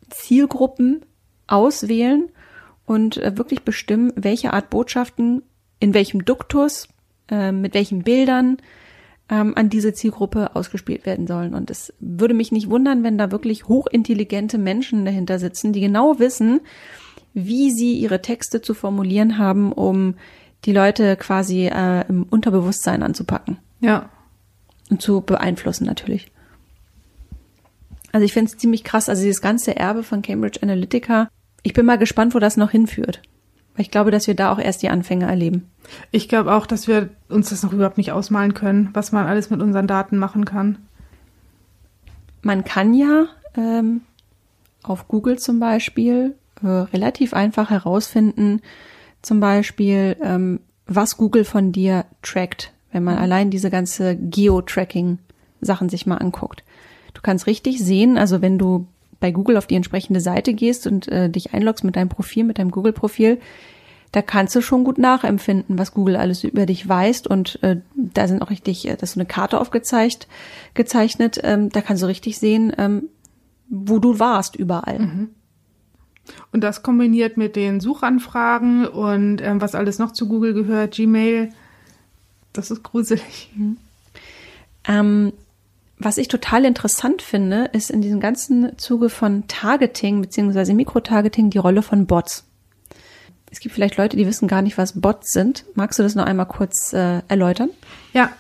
[0.09, 1.05] Zielgruppen
[1.47, 2.31] auswählen
[2.87, 5.43] und äh, wirklich bestimmen, welche Art Botschaften,
[5.79, 6.89] in welchem Duktus,
[7.31, 8.57] äh, mit welchen Bildern
[9.29, 11.55] ähm, an diese Zielgruppe ausgespielt werden sollen.
[11.55, 16.19] Und es würde mich nicht wundern, wenn da wirklich hochintelligente Menschen dahinter sitzen, die genau
[16.19, 16.61] wissen,
[17.35, 20.15] wie sie ihre Texte zu formulieren haben, um
[20.65, 23.59] die Leute quasi äh, im Unterbewusstsein anzupacken.
[23.81, 24.09] Ja.
[24.91, 26.33] Und zu beeinflussen natürlich.
[28.13, 31.29] Also ich finde es ziemlich krass, also dieses ganze Erbe von Cambridge Analytica
[31.67, 33.23] ich bin mal gespannt, wo das noch hinführt.
[33.77, 35.71] Weil ich glaube, dass wir da auch erst die Anfänge erleben.
[36.11, 39.51] Ich glaube auch, dass wir uns das noch überhaupt nicht ausmalen können, was man alles
[39.51, 40.79] mit unseren Daten machen kann.
[42.43, 44.01] Man kann ja ähm,
[44.83, 48.63] auf Google zum Beispiel äh, relativ einfach herausfinden,
[49.23, 56.07] zum Beispiel, ähm, was Google von dir trackt, wenn man allein diese ganze Geo-Tracking-Sachen sich
[56.07, 56.63] mal anguckt.
[57.13, 58.87] Du kannst richtig sehen, also wenn du
[59.21, 62.59] bei Google auf die entsprechende Seite gehst und äh, dich einloggst mit deinem Profil, mit
[62.59, 63.39] deinem Google-Profil,
[64.13, 67.27] da kannst du schon gut nachempfinden, was Google alles über dich weiß.
[67.27, 70.29] Und äh, da sind auch richtig, äh, das ist so eine Karte aufgezeichnet,
[70.75, 71.41] gezeichnet.
[71.43, 73.11] Ähm, da kannst du richtig sehen, ähm,
[73.69, 75.01] wo du warst überall.
[75.01, 75.29] Mhm.
[76.53, 81.51] Und das kombiniert mit den Suchanfragen und ähm, was alles noch zu Google gehört, Gmail,
[82.53, 83.51] das ist gruselig.
[83.55, 83.77] Mhm.
[84.89, 85.33] Ähm,
[85.99, 91.59] was ich total interessant finde, ist in diesem ganzen Zuge von Targeting beziehungsweise Mikrotargeting die
[91.59, 92.45] Rolle von Bots.
[93.51, 95.65] Es gibt vielleicht Leute, die wissen gar nicht, was Bots sind.
[95.75, 97.71] Magst du das noch einmal kurz äh, erläutern?
[98.13, 98.31] Ja,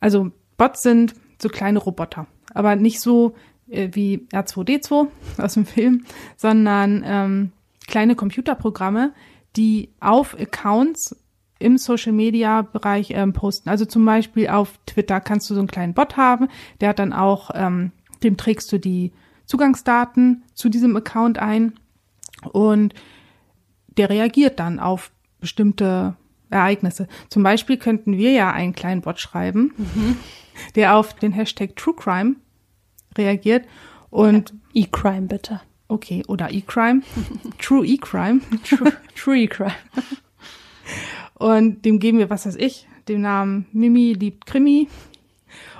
[0.00, 3.34] also Bots sind so kleine Roboter, aber nicht so
[3.68, 6.04] äh, wie R2D2 aus dem Film,
[6.36, 7.52] sondern ähm,
[7.86, 9.12] kleine Computerprogramme,
[9.56, 11.16] die auf Accounts
[11.58, 13.68] im Social Media Bereich ähm, posten.
[13.68, 16.48] Also zum Beispiel auf Twitter kannst du so einen kleinen Bot haben,
[16.80, 17.92] der hat dann auch, ähm,
[18.22, 19.12] dem trägst du die
[19.46, 21.74] Zugangsdaten zu diesem Account ein
[22.52, 22.94] und
[23.96, 26.16] der reagiert dann auf bestimmte
[26.50, 27.08] Ereignisse.
[27.28, 30.16] Zum Beispiel könnten wir ja einen kleinen Bot schreiben, mhm.
[30.74, 32.36] der auf den Hashtag True Crime
[33.16, 33.66] reagiert
[34.10, 35.60] und E-Crime bitte.
[35.88, 37.02] Okay, oder E-Crime.
[37.58, 38.40] True E-Crime.
[38.64, 39.74] True, True E-Crime.
[41.38, 44.88] Und dem geben wir, was weiß ich, den Namen Mimi liebt Krimi.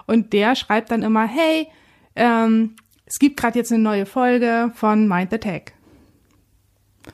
[0.06, 1.68] Und der schreibt dann immer, hey,
[2.14, 5.72] ähm, es gibt gerade jetzt eine neue Folge von Mind the Tech.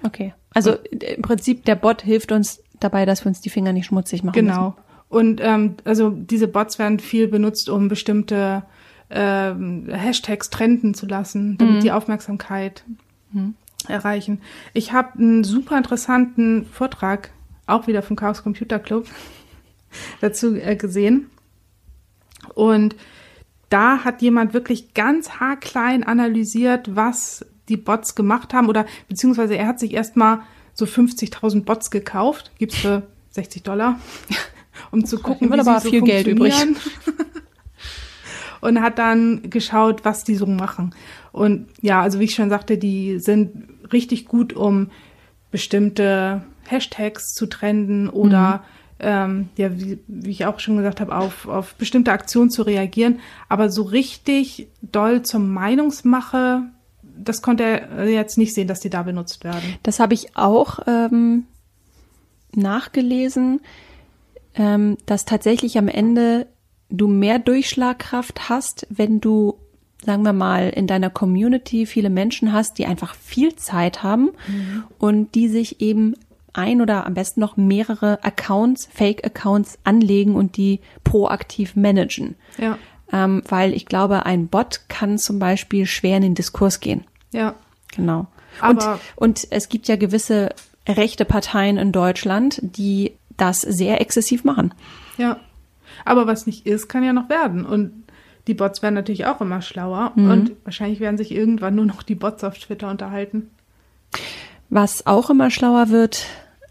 [0.03, 0.35] Okay.
[0.55, 3.87] Also und, im Prinzip der Bot hilft uns dabei, dass wir uns die Finger nicht
[3.87, 4.35] schmutzig machen.
[4.35, 4.71] Genau.
[4.71, 4.83] Müssen.
[5.09, 8.65] Und ähm, also diese Bots werden viel benutzt, um bestimmte
[9.11, 11.81] ähm, Hashtags trenden zu lassen, damit mhm.
[11.81, 12.85] die Aufmerksamkeit
[13.31, 13.55] mhm.
[13.89, 14.41] erreichen.
[14.73, 17.31] Ich habe einen super interessanten Vortrag
[17.73, 19.07] auch wieder vom Chaos Computer Club
[20.21, 21.31] dazu äh, gesehen.
[22.55, 22.97] Und
[23.69, 29.67] da hat jemand wirklich ganz haarklein analysiert, was die Bots gemacht haben oder beziehungsweise er
[29.67, 30.41] hat sich erstmal
[30.75, 33.99] so 50.000 Bots gekauft, gibt's für 60 Dollar,
[34.91, 36.55] um zu gucken, wie aber sie so viel Geld übrig.
[38.61, 40.95] Und hat dann geschaut, was die so machen.
[41.33, 44.91] Und ja, also wie ich schon sagte, die sind richtig gut, um
[45.51, 48.65] bestimmte Hashtags zu trenden oder
[48.99, 49.05] mhm.
[49.07, 53.21] ähm, ja, wie, wie ich auch schon gesagt habe, auf, auf bestimmte Aktionen zu reagieren.
[53.49, 56.63] Aber so richtig doll zur Meinungsmache,
[57.03, 59.77] das konnte er jetzt nicht sehen, dass die da benutzt werden.
[59.83, 61.45] Das habe ich auch ähm,
[62.55, 63.61] nachgelesen,
[64.55, 66.47] ähm, dass tatsächlich am Ende
[66.91, 69.59] du mehr Durchschlagkraft hast, wenn du
[70.05, 74.85] sagen wir mal, in deiner Community viele Menschen hast, die einfach viel Zeit haben mhm.
[74.99, 76.15] und die sich eben
[76.53, 82.37] ein oder am besten noch mehrere Accounts, Fake-Accounts anlegen und die proaktiv managen.
[82.59, 82.79] Ja.
[83.13, 87.05] Ähm, weil ich glaube, ein Bot kann zum Beispiel schwer in den Diskurs gehen.
[87.33, 87.55] Ja.
[87.95, 88.27] Genau.
[88.61, 90.51] Aber und, und es gibt ja gewisse
[90.89, 94.75] rechte Parteien in Deutschland, die das sehr exzessiv machen.
[95.17, 95.39] Ja.
[96.05, 97.65] Aber was nicht ist, kann ja noch werden.
[97.65, 98.05] Und
[98.47, 100.13] die Bots werden natürlich auch immer schlauer.
[100.15, 100.31] Mhm.
[100.31, 103.51] Und wahrscheinlich werden sich irgendwann nur noch die Bots auf Twitter unterhalten.
[104.75, 106.25] Was auch immer schlauer wird,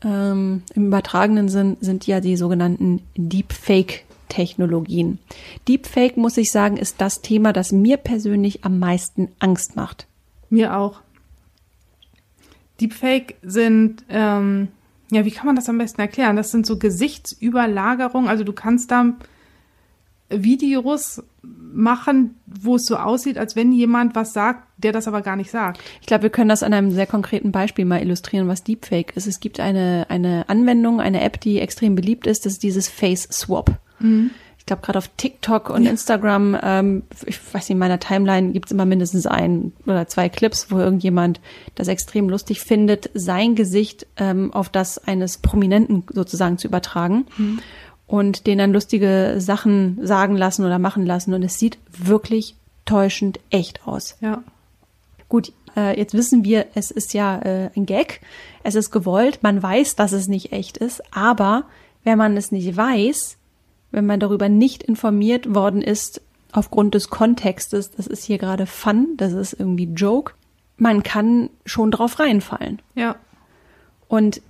[0.04, 5.20] ähm, im übertragenen Sinn, sind ja die sogenannten Deepfake-Technologien.
[5.68, 10.08] Deepfake, muss ich sagen, ist das Thema, das mir persönlich am meisten Angst macht.
[10.50, 11.02] Mir auch.
[12.80, 14.70] Deepfake sind, ähm,
[15.12, 16.36] ja, wie kann man das am besten erklären?
[16.36, 18.32] Das sind so Gesichtsüberlagerungen.
[18.32, 19.14] Also du kannst da
[20.30, 25.36] Videos machen, wo es so aussieht, als wenn jemand was sagt, der das aber gar
[25.36, 25.80] nicht sagt.
[26.02, 29.28] Ich glaube, wir können das an einem sehr konkreten Beispiel mal illustrieren, was Deepfake ist.
[29.28, 33.28] Es gibt eine, eine Anwendung, eine App, die extrem beliebt ist, das ist dieses Face
[33.32, 33.72] Swap.
[34.00, 34.32] Mhm.
[34.58, 35.90] Ich glaube, gerade auf TikTok und ja.
[35.90, 40.68] Instagram, ähm, ich weiß nicht, in meiner Timeline gibt's immer mindestens ein oder zwei Clips,
[40.70, 41.42] wo irgendjemand
[41.74, 47.26] das extrem lustig findet, sein Gesicht ähm, auf das eines Prominenten sozusagen zu übertragen.
[47.38, 47.60] Mhm
[48.12, 51.34] und den dann lustige Sachen sagen lassen oder machen lassen.
[51.34, 54.18] Und es sieht wirklich täuschend echt aus.
[54.20, 54.44] Ja.
[55.30, 58.20] Gut, äh, jetzt wissen wir, es ist ja äh, ein Gag.
[58.64, 59.44] Es ist gewollt.
[59.44, 61.02] Man weiß, dass es nicht echt ist.
[61.16, 61.64] Aber
[62.04, 63.38] wenn man es nicht weiß,
[63.92, 66.20] wenn man darüber nicht informiert worden ist,
[66.52, 70.34] aufgrund des Kontextes, das ist hier gerade Fun, das ist irgendwie Joke,
[70.76, 72.82] man kann schon drauf reinfallen.
[72.94, 73.16] Ja.
[74.10, 74.42] Und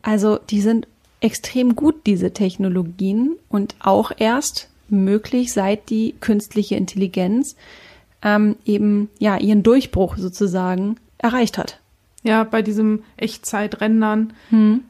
[0.00, 0.86] also die sind
[1.20, 7.56] extrem gut, diese Technologien, und auch erst möglich, seit die künstliche Intelligenz
[8.22, 11.80] ähm, eben ja ihren Durchbruch sozusagen erreicht hat.
[12.22, 14.32] Ja, bei diesem Echtzeitrendern.
[14.50, 14.82] Hm.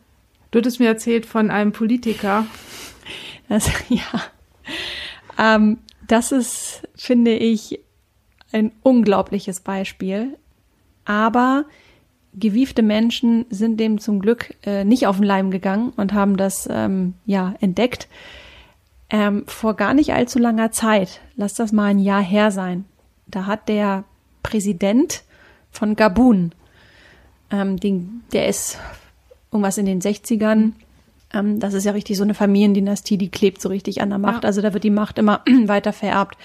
[0.51, 2.47] Du hattest mir erzählt von einem Politiker.
[3.51, 4.03] Das, ja.
[5.39, 7.81] Ähm, das ist, finde ich,
[8.53, 10.37] ein unglaubliches Beispiel.
[11.07, 11.65] Aber
[12.35, 16.69] gewiefte Menschen sind dem zum Glück äh, nicht auf den Leim gegangen und haben das
[16.71, 18.09] ähm, ja entdeckt.
[19.11, 22.85] Ähm, vor gar nicht allzu langer Zeit, lass das mal ein Jahr her sein,
[23.27, 24.05] da hat der
[24.43, 25.23] Präsident
[25.71, 26.53] von Gabun,
[27.51, 28.79] ähm, den, der ist
[29.51, 30.73] irgendwas in den 60ern,
[31.33, 34.45] ähm, das ist ja richtig so eine Familiendynastie, die klebt so richtig an der Macht,
[34.45, 34.49] ja.
[34.49, 36.37] also da wird die Macht immer weiter vererbt.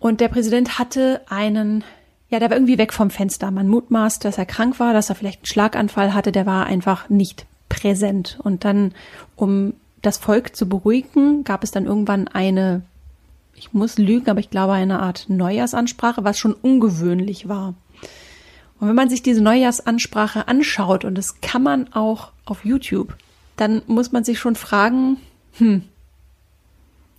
[0.00, 1.82] Und der Präsident hatte einen
[2.30, 3.50] ja, der war irgendwie weg vom Fenster.
[3.50, 6.30] Man mutmaßt, dass er krank war, dass er vielleicht einen Schlaganfall hatte.
[6.32, 8.38] Der war einfach nicht präsent.
[8.42, 8.92] Und dann,
[9.36, 12.82] um das Volk zu beruhigen, gab es dann irgendwann eine,
[13.54, 17.74] ich muss lügen, aber ich glaube eine Art Neujahrsansprache, was schon ungewöhnlich war.
[18.78, 23.16] Und wenn man sich diese Neujahrsansprache anschaut, und das kann man auch auf YouTube,
[23.56, 25.16] dann muss man sich schon fragen,
[25.54, 25.82] hm,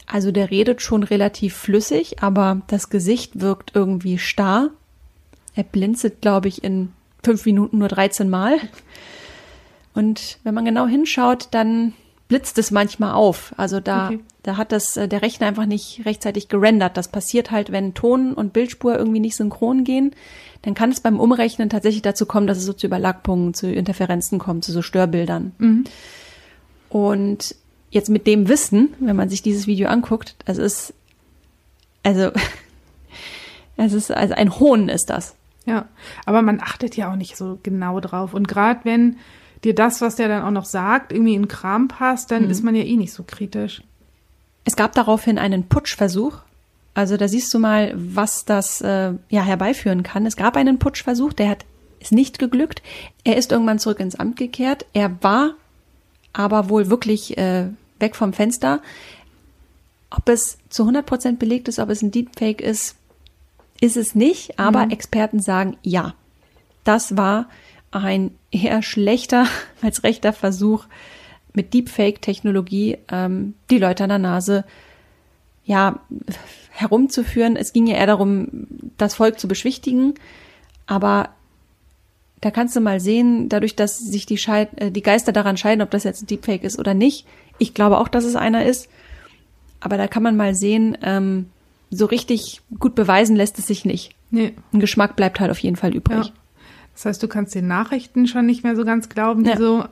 [0.05, 4.69] also der redet schon relativ flüssig, aber das Gesicht wirkt irgendwie starr.
[5.59, 8.59] Er blinzelt, glaube ich, in fünf Minuten nur 13 Mal.
[9.93, 11.91] Und wenn man genau hinschaut, dann
[12.29, 13.53] blitzt es manchmal auf.
[13.57, 14.19] Also da, okay.
[14.43, 16.95] da hat das äh, der Rechner einfach nicht rechtzeitig gerendert.
[16.95, 20.15] Das passiert halt, wenn Ton und Bildspur irgendwie nicht synchron gehen.
[20.61, 24.39] Dann kann es beim Umrechnen tatsächlich dazu kommen, dass es so zu Überlappungen, zu Interferenzen
[24.39, 25.51] kommt, zu so Störbildern.
[25.57, 25.83] Mhm.
[26.87, 27.53] Und
[27.89, 30.93] jetzt mit dem Wissen, wenn man sich dieses Video anguckt, das ist,
[32.01, 32.31] also,
[33.75, 35.35] es ist, also ein Hohn ist das.
[35.69, 35.85] Ja,
[36.25, 38.33] aber man achtet ja auch nicht so genau drauf.
[38.33, 39.17] Und gerade wenn
[39.63, 42.49] dir das, was der dann auch noch sagt, irgendwie in Kram passt, dann mhm.
[42.49, 43.83] ist man ja eh nicht so kritisch.
[44.65, 46.39] Es gab daraufhin einen Putschversuch.
[46.95, 50.25] Also da siehst du mal, was das äh, ja herbeiführen kann.
[50.25, 51.65] Es gab einen Putschversuch, der hat
[51.99, 52.81] ist nicht geglückt.
[53.23, 54.85] Er ist irgendwann zurück ins Amt gekehrt.
[54.93, 55.53] Er war
[56.33, 57.67] aber wohl wirklich äh,
[57.99, 58.81] weg vom Fenster.
[60.09, 62.95] Ob es zu 100 Prozent belegt ist, ob es ein Deepfake ist,
[63.81, 64.91] ist es nicht, aber mhm.
[64.91, 66.13] Experten sagen ja.
[66.83, 67.49] Das war
[67.91, 69.47] ein eher schlechter
[69.81, 70.85] als rechter Versuch
[71.53, 74.65] mit Deepfake-Technologie ähm, die Leute an der Nase
[75.65, 75.99] ja
[76.71, 77.55] herumzuführen.
[77.55, 80.13] Es ging ja eher darum, das Volk zu beschwichtigen,
[80.87, 81.29] aber
[82.41, 85.81] da kannst du mal sehen, dadurch, dass sich die, Scheid äh, die Geister daran scheiden,
[85.81, 87.25] ob das jetzt ein Deepfake ist oder nicht.
[87.57, 88.87] Ich glaube auch, dass es einer ist,
[89.79, 91.49] aber da kann man mal sehen, ähm,
[91.91, 94.15] so richtig gut beweisen lässt es sich nicht.
[94.31, 94.53] Nee.
[94.73, 96.27] Ein Geschmack bleibt halt auf jeden Fall übrig.
[96.27, 96.33] Ja.
[96.93, 99.57] Das heißt, du kannst den Nachrichten schon nicht mehr so ganz glauben, die, ja.
[99.57, 99.85] so,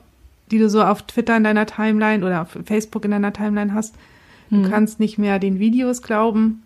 [0.50, 3.94] die du so auf Twitter in deiner Timeline oder auf Facebook in deiner Timeline hast.
[4.50, 4.70] Du mhm.
[4.70, 6.62] kannst nicht mehr den Videos glauben.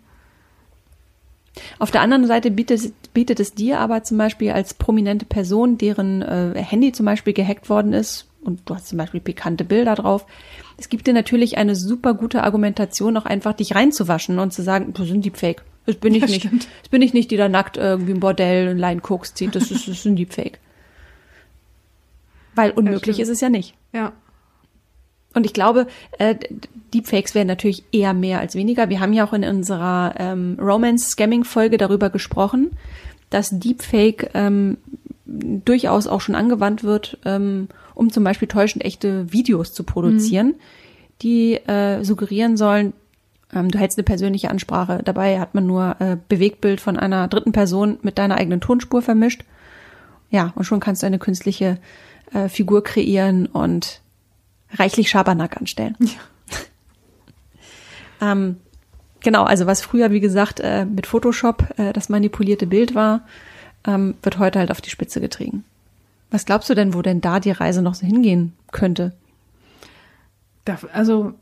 [1.79, 6.21] Auf der anderen Seite bietet, bietet es dir aber zum Beispiel als prominente Person, deren
[6.21, 10.25] äh, Handy zum Beispiel gehackt worden ist, und du hast zum Beispiel pikante Bilder drauf,
[10.77, 14.93] es gibt dir natürlich eine super gute Argumentation, auch einfach dich reinzuwaschen und zu sagen,
[14.93, 15.63] das sind Deepfake.
[15.85, 16.41] Das bin ich Ja, nicht.
[16.45, 16.67] stimmt.
[16.81, 19.55] Das bin ich nicht, die da nackt irgendwie im Bordell und Line Koks zieht.
[19.55, 20.59] Das ist, das ist ein Deepfake.
[22.55, 23.19] Weil unmöglich stimmt.
[23.19, 23.75] ist es ja nicht.
[23.91, 24.13] Ja.
[25.33, 25.87] Und ich glaube,
[26.19, 26.35] äh,
[26.93, 28.89] Deepfakes werden natürlich eher mehr als weniger.
[28.89, 32.71] Wir haben ja auch in unserer ähm, Romance-Scamming-Folge darüber gesprochen,
[33.31, 34.77] dass Deepfake ähm,
[35.25, 40.55] durchaus auch schon angewandt wird, ähm, um zum Beispiel täuschend echte Videos zu produzieren,
[41.21, 42.93] die äh, suggerieren sollen,
[43.53, 45.01] ähm, du hältst eine persönliche Ansprache.
[45.03, 49.43] Dabei hat man nur äh, Bewegtbild von einer dritten Person mit deiner eigenen Tonspur vermischt.
[50.29, 51.77] Ja, und schon kannst du eine künstliche
[52.33, 54.01] äh, Figur kreieren und
[54.71, 55.95] reichlich Schabernack anstellen.
[58.21, 58.57] ähm,
[59.19, 63.21] genau, also was früher, wie gesagt, äh, mit Photoshop äh, das manipulierte Bild war,
[63.85, 65.65] ähm, wird heute halt auf die Spitze getrieben.
[66.33, 69.13] Was glaubst du denn, wo denn da die Reise noch so hingehen könnte?
[70.91, 71.35] Also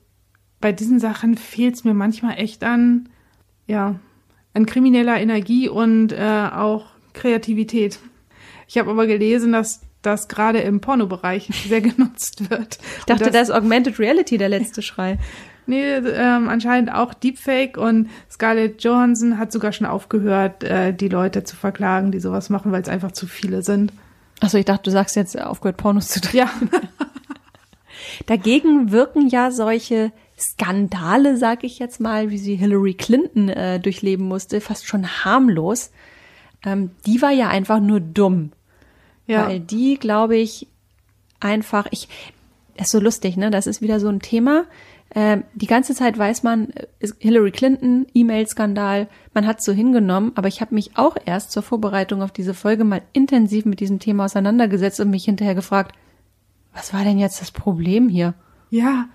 [0.59, 3.07] bei diesen Sachen fehlt es mir manchmal echt an,
[3.67, 3.95] ja,
[4.53, 7.99] an krimineller Energie und äh, auch Kreativität.
[8.67, 12.79] Ich habe aber gelesen, dass das gerade im Pornobereich sehr genutzt wird.
[12.99, 15.17] Ich dachte, da ist Augmented Reality der letzte Schrei.
[15.67, 21.43] Nee, ähm, anscheinend auch Deepfake und Scarlett Johansson hat sogar schon aufgehört, äh, die Leute
[21.43, 23.93] zu verklagen, die sowas machen, weil es einfach zu viele sind.
[24.41, 26.39] Achso, ich dachte, du sagst jetzt aufgehört, Pornos zu drehen.
[26.39, 26.51] Ja,
[28.25, 34.27] Dagegen wirken ja solche Skandale, sag ich jetzt mal, wie sie Hillary Clinton äh, durchleben
[34.27, 35.91] musste, fast schon harmlos.
[36.65, 38.51] Ähm, die war ja einfach nur dumm.
[39.27, 40.67] ja, Weil die, glaube ich,
[41.39, 42.09] einfach, ich,
[42.77, 43.51] das ist so lustig, ne?
[43.51, 44.65] Das ist wieder so ein Thema.
[45.13, 50.47] Ähm, die ganze Zeit weiß man, äh, Hillary Clinton, E-Mail-Skandal, man hat so hingenommen, aber
[50.47, 54.25] ich habe mich auch erst zur Vorbereitung auf diese Folge mal intensiv mit diesem Thema
[54.25, 55.95] auseinandergesetzt und mich hinterher gefragt,
[56.73, 58.33] was war denn jetzt das Problem hier?
[58.69, 59.09] ja.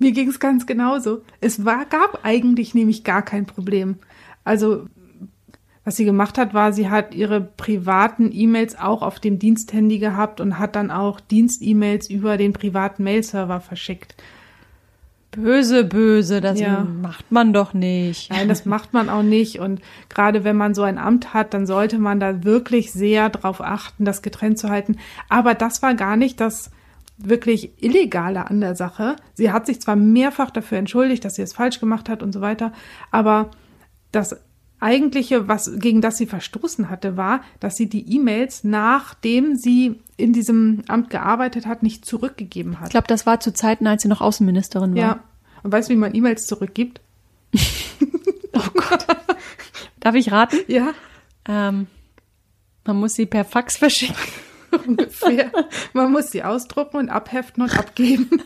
[0.00, 1.22] Mir ging es ganz genauso.
[1.40, 3.96] Es war, gab eigentlich nämlich gar kein Problem.
[4.42, 4.86] Also,
[5.84, 10.40] was sie gemacht hat, war, sie hat ihre privaten E-Mails auch auf dem Diensthandy gehabt
[10.40, 14.16] und hat dann auch Dienst-E-Mails über den privaten Mail-Server verschickt.
[15.36, 16.84] Böse, böse, das Ja.
[16.84, 18.30] macht man doch nicht.
[18.30, 19.58] Nein, das macht man auch nicht.
[19.58, 23.60] Und gerade wenn man so ein Amt hat, dann sollte man da wirklich sehr drauf
[23.60, 24.96] achten, das getrennt zu halten.
[25.28, 26.70] Aber das war gar nicht das
[27.16, 29.16] wirklich Illegale an der Sache.
[29.34, 32.40] Sie hat sich zwar mehrfach dafür entschuldigt, dass sie es falsch gemacht hat und so
[32.40, 32.72] weiter,
[33.10, 33.50] aber
[34.10, 34.36] das
[34.84, 40.32] eigentliche, was, gegen das sie verstoßen hatte, war, dass sie die E-Mails, nachdem sie in
[40.32, 42.88] diesem Amt gearbeitet hat, nicht zurückgegeben hat.
[42.88, 45.00] Ich glaube, das war zu Zeiten, als sie noch Außenministerin war.
[45.00, 45.24] ja.
[45.62, 47.00] Und weißt du, wie man E-Mails zurückgibt?
[50.00, 50.58] Darf ich raten?
[50.68, 50.92] Ja.
[51.48, 51.86] Ähm,
[52.84, 54.14] man muss sie per Fax verschicken.
[54.86, 55.50] ungefähr.
[55.92, 58.28] Man muss sie ausdrucken und abheften und abgeben.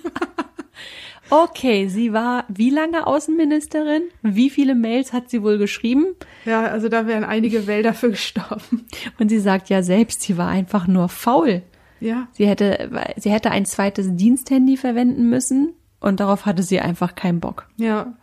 [1.31, 4.03] Okay, sie war wie lange Außenministerin?
[4.23, 6.07] Wie viele Mails hat sie wohl geschrieben?
[6.45, 8.87] Ja, also da wären einige Wälder für gestorben.
[9.19, 11.63] Und sie sagt ja selbst, sie war einfach nur faul.
[12.01, 17.15] Ja, Sie hätte, sie hätte ein zweites Diensthandy verwenden müssen und darauf hatte sie einfach
[17.17, 17.69] keinen Bock.
[17.77, 18.15] ja,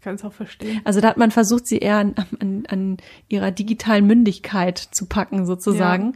[0.00, 0.80] kann es auch verstehen.
[0.84, 2.96] Also da hat man versucht, sie eher an, an, an
[3.28, 6.14] ihrer digitalen Mündigkeit zu packen, sozusagen.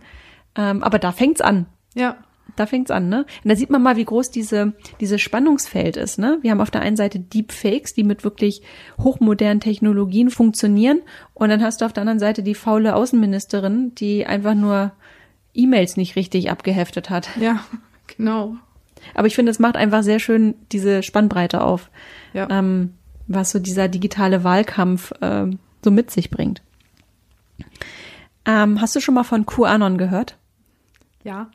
[0.56, 1.66] Ähm, aber da fängt's an.
[1.94, 2.16] Ja,
[2.56, 3.26] Da fängt's an, ne?
[3.42, 6.38] Und da sieht man mal, wie groß diese, dieses Spannungsfeld ist, ne?
[6.42, 8.62] Wir haben auf der einen Seite Deepfakes, die mit wirklich
[8.98, 11.00] hochmodernen Technologien funktionieren.
[11.32, 14.92] Und dann hast du auf der anderen Seite die faule Außenministerin, die einfach nur
[15.52, 17.28] E-Mails nicht richtig abgeheftet hat.
[17.40, 17.64] ja,
[18.16, 18.54] genau.
[19.14, 21.90] Aber ich finde, es macht einfach sehr schön diese Spannbreite auf,
[22.32, 22.48] Ja.
[22.50, 22.94] ähm,
[23.26, 26.62] was so dieser digitale Wahlkampf ähm, so mit sich bringt.
[28.46, 30.36] Ähm, hast du schon mal von QAnon gehört?
[31.24, 31.48] Ja,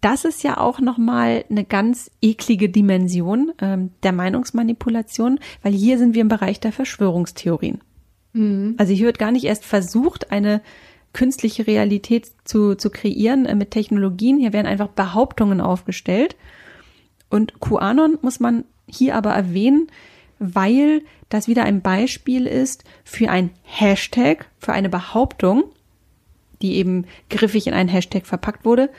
[0.00, 5.98] Das ist ja auch noch mal eine ganz eklige Dimension ähm, der Meinungsmanipulation, weil hier
[5.98, 7.80] sind wir im Bereich der Verschwörungstheorien.
[8.78, 10.62] Also hier wird gar nicht erst versucht, eine
[11.12, 14.38] künstliche Realität zu, zu kreieren äh, mit Technologien.
[14.38, 16.36] Hier werden einfach Behauptungen aufgestellt.
[17.30, 19.88] Und QAnon muss man hier aber erwähnen,
[20.38, 25.64] weil das wieder ein Beispiel ist für ein Hashtag, für eine Behauptung,
[26.60, 28.90] die eben griffig in einen Hashtag verpackt wurde,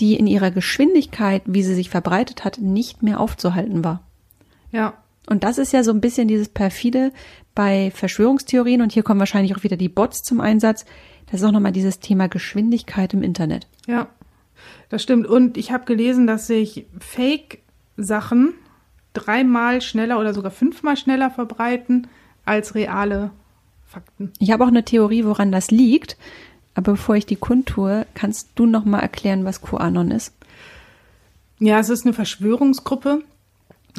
[0.00, 4.02] die in ihrer Geschwindigkeit, wie sie sich verbreitet hat, nicht mehr aufzuhalten war.
[4.72, 4.94] ja,
[5.28, 7.12] Und das ist ja so ein bisschen dieses perfide
[7.54, 10.84] bei Verschwörungstheorien und hier kommen wahrscheinlich auch wieder die Bots zum Einsatz.
[11.30, 13.66] Das ist auch nochmal dieses Thema Geschwindigkeit im Internet.
[13.86, 14.08] ja.
[14.90, 15.26] Das stimmt.
[15.26, 18.54] Und ich habe gelesen, dass sich Fake-Sachen
[19.12, 22.08] dreimal schneller oder sogar fünfmal schneller verbreiten
[22.44, 23.30] als reale
[23.86, 24.32] Fakten.
[24.38, 26.16] Ich habe auch eine Theorie, woran das liegt.
[26.74, 30.32] Aber bevor ich die kundtue, kannst du noch mal erklären, was QAnon ist?
[31.58, 33.22] Ja, es ist eine Verschwörungsgruppe.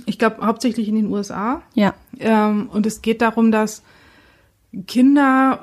[0.05, 1.61] Ich glaube hauptsächlich in den USA.
[1.73, 1.93] Ja.
[2.19, 3.83] Ähm, und es geht darum, dass
[4.87, 5.59] Kinder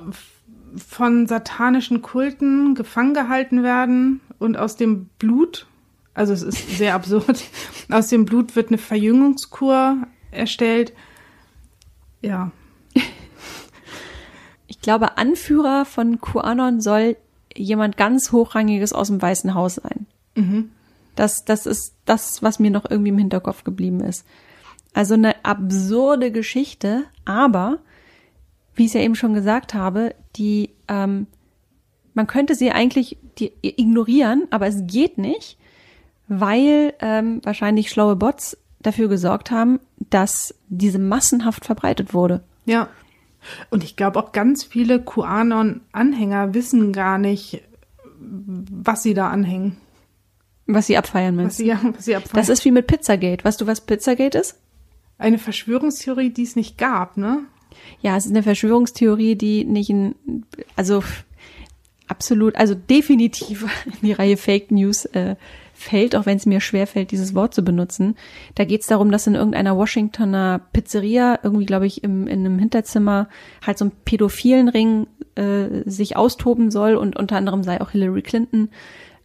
[0.77, 5.67] von satanischen Kulten gefangen gehalten werden und aus dem Blut,
[6.15, 7.43] also es ist sehr absurd,
[7.91, 9.97] aus dem Blut wird eine Verjüngungskur
[10.31, 10.93] erstellt.
[12.21, 12.53] Ja.
[14.89, 17.18] Ich glaube, Anführer von QAnon soll
[17.55, 20.07] jemand ganz hochrangiges aus dem Weißen Haus sein.
[20.34, 20.70] Mhm.
[21.14, 24.24] Das, das ist das, was mir noch irgendwie im Hinterkopf geblieben ist.
[24.95, 27.80] Also eine absurde Geschichte, aber
[28.76, 31.26] wie ich es ja eben schon gesagt habe, die ähm,
[32.14, 35.59] man könnte sie eigentlich die ignorieren, aber es geht nicht,
[36.28, 42.43] weil ähm, wahrscheinlich schlaue Bots dafür gesorgt haben, dass diese massenhaft verbreitet wurde.
[42.64, 42.89] Ja.
[43.70, 47.62] Und ich glaube auch ganz viele QAnon-Anhänger wissen gar nicht,
[48.20, 49.76] was sie da anhängen.
[50.66, 52.36] Was sie abfeiern Was meinst sie, was sie abfeiern.
[52.36, 53.44] Das ist wie mit Pizzagate.
[53.44, 54.57] Weißt du, was Pizzagate ist?
[55.18, 57.42] eine Verschwörungstheorie, die es nicht gab, ne?
[58.01, 60.14] Ja, es ist eine Verschwörungstheorie, die nicht in,
[60.76, 61.03] also
[62.07, 65.36] absolut, also definitiv in die Reihe Fake News äh,
[65.79, 68.16] fällt, auch wenn es mir schwerfällt, dieses Wort zu benutzen.
[68.57, 72.59] Da geht es darum, dass in irgendeiner Washingtoner Pizzeria, irgendwie, glaube ich, im, in einem
[72.59, 73.29] Hinterzimmer
[73.64, 75.07] halt so ein pädophilen Ring
[75.37, 78.70] äh, sich austoben soll und unter anderem sei auch Hillary Clinton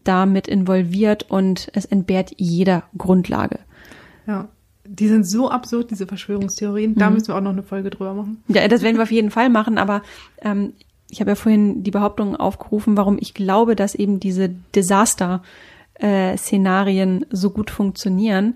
[0.03, 3.59] damit involviert und es entbehrt jeder Grundlage.
[4.27, 4.49] Ja.
[4.85, 6.95] Die sind so absurd, diese Verschwörungstheorien.
[6.95, 8.43] Da müssen wir auch noch eine Folge drüber machen.
[8.49, 10.03] Ja, das werden wir auf jeden Fall machen, aber
[10.41, 10.73] ähm,
[11.09, 14.53] ich habe ja vorhin die Behauptung aufgerufen, warum ich glaube, dass eben diese
[16.01, 18.55] Desaster-Szenarien so gut funktionieren.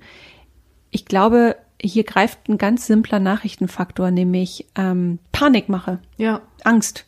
[0.92, 6.42] Ich glaube, hier greift ein ganz simpler Nachrichtenfaktor, nämlich ähm, Panikmache, Ja.
[6.64, 7.06] Angst,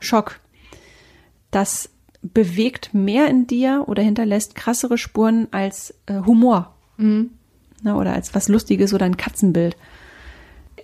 [0.00, 0.40] Schock.
[1.50, 1.90] Das
[2.22, 7.30] bewegt mehr in dir oder hinterlässt krassere Spuren als äh, Humor Mhm.
[7.82, 9.76] ne, oder als was Lustiges oder ein Katzenbild.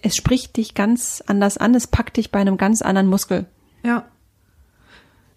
[0.02, 3.46] Es spricht dich ganz anders an, es packt dich bei einem ganz anderen Muskel.
[3.84, 4.06] Ja.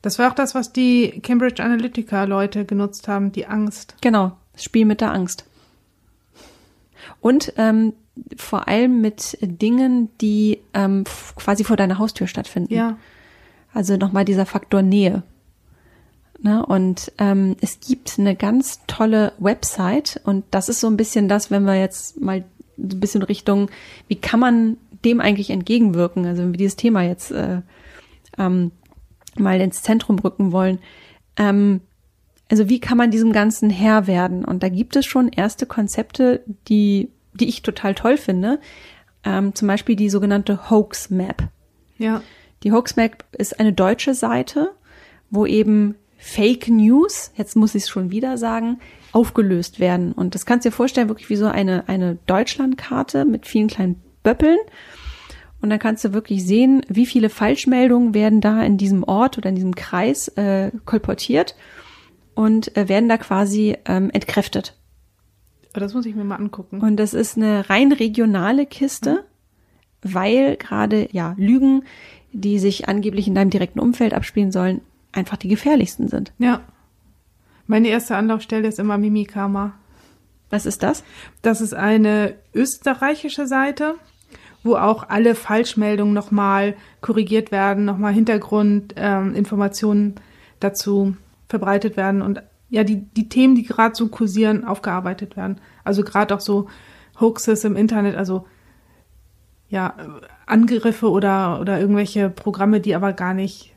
[0.03, 3.95] Das war auch das, was die Cambridge Analytica-Leute genutzt haben, die Angst.
[4.01, 5.45] Genau, das Spiel mit der Angst.
[7.21, 7.93] Und ähm,
[8.35, 11.05] vor allem mit Dingen, die ähm,
[11.37, 12.73] quasi vor deiner Haustür stattfinden.
[12.73, 12.97] Ja.
[13.73, 15.23] Also nochmal dieser Faktor Nähe.
[16.41, 16.65] Ne?
[16.65, 21.49] Und ähm, es gibt eine ganz tolle Website und das ist so ein bisschen das,
[21.49, 22.43] wenn wir jetzt mal
[22.75, 23.69] so ein bisschen Richtung,
[24.09, 24.75] wie kann man
[25.05, 26.25] dem eigentlich entgegenwirken?
[26.25, 27.61] Also wenn wir dieses Thema jetzt äh,
[28.37, 28.71] ähm,
[29.37, 30.79] mal ins Zentrum rücken wollen.
[31.37, 31.81] Ähm,
[32.49, 34.45] also wie kann man diesem Ganzen Herr werden?
[34.45, 38.59] Und da gibt es schon erste Konzepte, die, die ich total toll finde.
[39.23, 41.43] Ähm, zum Beispiel die sogenannte Hoax Map.
[41.97, 42.21] Ja.
[42.63, 44.71] Die Hoaxmap ist eine deutsche Seite,
[45.29, 48.79] wo eben Fake News, jetzt muss ich es schon wieder sagen,
[49.11, 50.13] aufgelöst werden.
[50.13, 54.01] Und das kannst du dir vorstellen, wirklich wie so eine, eine Deutschlandkarte mit vielen kleinen
[54.23, 54.57] Böppeln.
[55.63, 59.47] Und dann kannst du wirklich sehen, wie viele Falschmeldungen werden da in diesem Ort oder
[59.47, 61.55] in diesem Kreis äh, kolportiert
[62.35, 64.75] und äh, werden da quasi ähm, entkräftet.
[65.71, 66.81] Aber Das muss ich mir mal angucken.
[66.81, 69.23] Und das ist eine rein regionale Kiste,
[70.01, 71.85] weil gerade ja Lügen,
[72.33, 74.81] die sich angeblich in deinem direkten Umfeld abspielen sollen,
[75.13, 76.33] einfach die gefährlichsten sind.
[76.39, 76.59] Ja.
[77.67, 79.75] Meine erste Anlaufstelle ist immer Mimikama.
[80.49, 81.05] Was ist das?
[81.41, 83.95] Das ist eine österreichische Seite,
[84.63, 90.15] wo auch alle Falschmeldungen nochmal korrigiert werden, nochmal Hintergrundinformationen ähm, Informationen
[90.59, 91.15] dazu
[91.49, 95.61] verbreitet werden und ja, die, die Themen, die gerade so kursieren, aufgearbeitet werden.
[95.83, 96.67] Also gerade auch so
[97.19, 98.47] Hoaxes im Internet, also
[99.69, 103.73] ja, äh, Angriffe oder, oder irgendwelche Programme, die aber gar nicht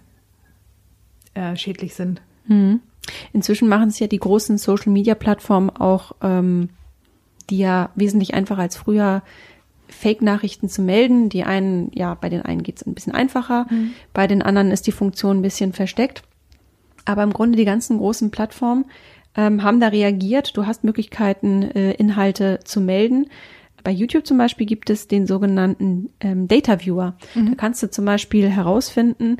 [1.34, 2.22] äh, schädlich sind.
[2.46, 2.80] Hm.
[3.32, 6.70] Inzwischen machen es ja die großen Social-Media-Plattformen auch, ähm,
[7.50, 9.22] die ja wesentlich einfacher als früher
[9.88, 11.28] Fake-Nachrichten zu melden.
[11.28, 13.66] Die einen, ja, bei den einen geht es ein bisschen einfacher,
[14.12, 16.22] bei den anderen ist die Funktion ein bisschen versteckt.
[17.04, 18.86] Aber im Grunde die ganzen großen Plattformen
[19.36, 20.56] ähm, haben da reagiert.
[20.56, 23.28] Du hast Möglichkeiten, äh, Inhalte zu melden.
[23.84, 27.16] Bei YouTube zum Beispiel gibt es den sogenannten ähm, Data Viewer.
[27.36, 29.36] Da kannst du zum Beispiel herausfinden,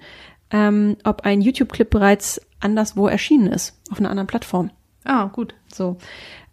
[0.53, 4.70] ähm, ob ein YouTube-Clip bereits anderswo erschienen ist, auf einer anderen Plattform.
[5.05, 5.55] Ah, gut.
[5.72, 5.97] So.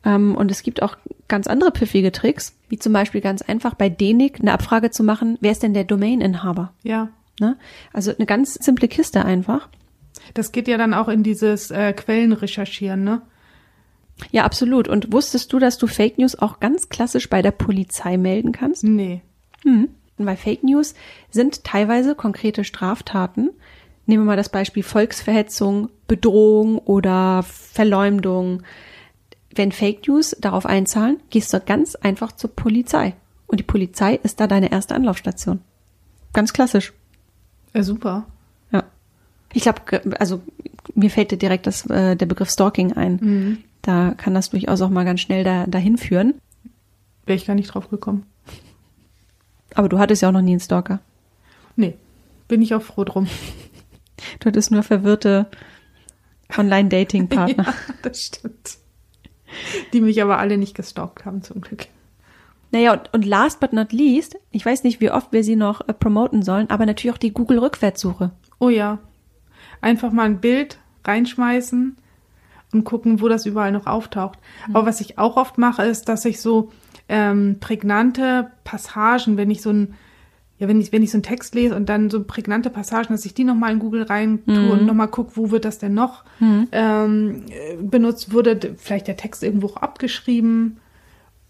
[0.06, 0.98] Ähm, und es gibt auch
[1.28, 5.38] ganz andere pfiffige Tricks, wie zum Beispiel ganz einfach bei DENIC eine Abfrage zu machen,
[5.42, 6.74] wer ist denn der Domain-Inhaber?
[6.84, 7.10] Ja.
[7.40, 7.58] Ne?
[7.92, 9.70] Also eine ganz simple Kiste einfach.
[10.34, 13.22] Das geht ja dann auch in dieses äh, Quellen recherchieren, ne?
[14.32, 14.88] Ja, absolut.
[14.88, 18.84] Und wusstest du, dass du Fake News auch ganz klassisch bei der Polizei melden kannst?
[18.84, 19.22] Nee.
[19.64, 19.90] Hm.
[20.18, 20.94] Weil Fake News
[21.32, 23.50] sind teilweise konkrete Straftaten.
[24.06, 28.62] Nehmen wir mal das Beispiel Volksverhetzung, Bedrohung oder Verleumdung.
[29.56, 33.14] Wenn Fake News darauf einzahlen, gehst du ganz einfach zur Polizei.
[33.48, 35.62] Und die Polizei ist da deine erste Anlaufstation.
[36.34, 36.94] Ganz klassisch.
[37.74, 38.26] Ja, super.
[38.72, 38.84] Ja.
[39.54, 39.82] Ich glaube,
[40.20, 40.42] also
[40.96, 43.20] mir fällt dir direkt das, äh, der Begriff Stalking ein.
[43.22, 43.58] Mhm.
[43.84, 46.36] Da kann das durchaus auch mal ganz schnell da, dahin führen.
[47.26, 48.26] Wäre ich gar nicht drauf gekommen.
[49.76, 51.00] Aber du hattest ja auch noch nie einen Stalker.
[51.76, 51.96] Nee,
[52.48, 53.28] bin ich auch froh drum.
[54.40, 55.48] Du hattest nur verwirrte
[56.58, 57.66] Online-Dating-Partner.
[57.66, 57.74] ja,
[58.04, 58.78] das stimmt.
[59.94, 61.88] Die mich aber alle nicht gestalkt haben, zum Glück.
[62.72, 65.88] Naja, und, und last but not least, ich weiß nicht, wie oft wir sie noch
[65.88, 68.32] äh, promoten sollen, aber natürlich auch die Google-Rückwärtssuche.
[68.60, 68.98] Oh ja.
[69.80, 71.98] Einfach mal ein Bild reinschmeißen
[72.74, 74.40] und gucken, wo das überall noch auftaucht.
[74.68, 74.76] Mhm.
[74.76, 76.72] Aber was ich auch oft mache, ist, dass ich so
[77.10, 79.96] ähm, prägnante Passagen, wenn ich so ein
[80.60, 83.26] ja, wenn ich, wenn ich so einen Text lese und dann so prägnante Passagen, dass
[83.26, 84.72] ich die nochmal in Google rein tue mhm.
[84.72, 86.68] und nochmal gucke, wo wird das denn noch mhm.
[86.72, 87.44] ähm,
[87.82, 90.78] benutzt, wurde vielleicht der Text irgendwo abgeschrieben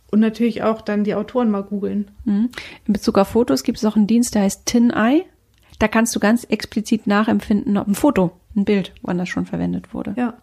[0.09, 2.11] und natürlich auch dann die Autoren mal googeln.
[2.25, 2.49] Mhm.
[2.85, 5.25] In Bezug auf Fotos gibt es auch einen Dienst, der heißt TinEye.
[5.79, 9.93] Da kannst du ganz explizit nachempfinden, ob ein Foto, ein Bild, wann das schon verwendet
[9.93, 10.13] wurde.
[10.17, 10.35] Ja.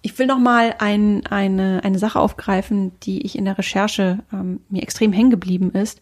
[0.00, 4.60] Ich will noch mal ein, eine, eine Sache aufgreifen, die ich in der Recherche ähm,
[4.70, 6.00] mir extrem hängen geblieben ist.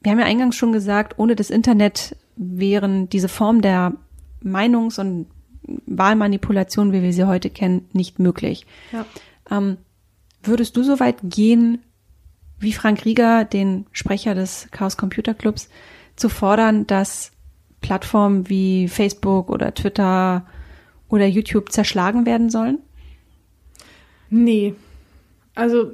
[0.00, 3.94] Wir haben ja eingangs schon gesagt, ohne das Internet wären diese Form der
[4.42, 5.26] Meinungs- und
[5.86, 8.66] Wahlmanipulation, wie wir sie heute kennen, nicht möglich.
[8.92, 9.04] Ja.
[9.50, 9.78] Ähm,
[10.42, 11.82] würdest du so weit gehen,
[12.58, 15.68] wie Frank Rieger, den Sprecher des Chaos Computer Clubs,
[16.16, 17.32] zu fordern, dass
[17.80, 20.46] Plattformen wie Facebook oder Twitter
[21.08, 22.78] oder YouTube zerschlagen werden sollen?
[24.30, 24.74] Nee.
[25.54, 25.92] Also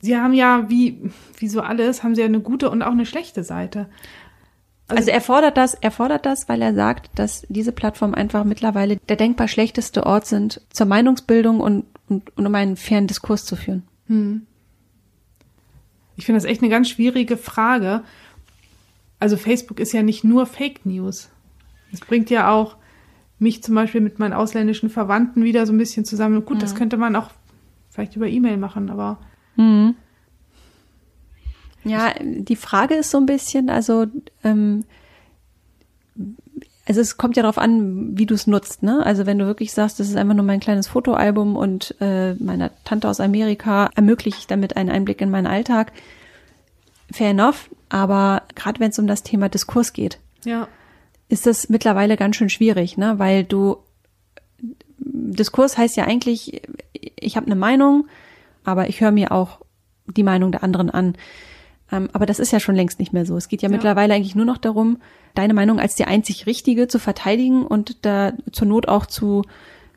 [0.00, 3.06] sie haben ja, wie, wie so alles, haben sie ja eine gute und auch eine
[3.06, 3.88] schlechte Seite.
[4.88, 8.44] Also, also er fordert das, er fordert das, weil er sagt, dass diese Plattformen einfach
[8.44, 13.44] mittlerweile der denkbar schlechteste Ort sind zur Meinungsbildung und, und, und um einen fairen Diskurs
[13.44, 13.82] zu führen.
[14.06, 14.46] Hm.
[16.16, 18.02] Ich finde das echt eine ganz schwierige Frage.
[19.18, 21.30] Also Facebook ist ja nicht nur Fake News.
[21.92, 22.76] Es bringt ja auch
[23.38, 26.44] mich zum Beispiel mit meinen ausländischen Verwandten wieder so ein bisschen zusammen.
[26.44, 26.60] Gut, mhm.
[26.60, 27.30] das könnte man auch
[27.90, 29.18] vielleicht über E-Mail machen, aber.
[29.56, 29.94] Mhm.
[31.84, 34.06] Ja, die Frage ist so ein bisschen, also,
[34.42, 34.84] ähm,
[36.84, 39.04] also es kommt ja darauf an, wie du es nutzt, ne?
[39.04, 42.70] Also wenn du wirklich sagst, das ist einfach nur mein kleines Fotoalbum und äh, meiner
[42.84, 45.92] Tante aus Amerika ermögliche ich damit einen Einblick in meinen Alltag,
[47.12, 47.70] fair enough.
[47.88, 50.66] Aber gerade wenn es um das Thema Diskurs geht, ja.
[51.28, 53.18] ist das mittlerweile ganz schön schwierig, ne?
[53.18, 53.76] Weil du
[54.98, 58.08] Diskurs heißt ja eigentlich, ich habe eine Meinung,
[58.66, 59.60] aber ich höre mir auch
[60.06, 61.16] die Meinung der anderen an.
[61.90, 63.36] Ähm, aber das ist ja schon längst nicht mehr so.
[63.36, 64.98] Es geht ja, ja, mittlerweile eigentlich nur noch darum,
[65.34, 69.42] deine Meinung als die einzig richtige zu verteidigen und da zur Not auch zu,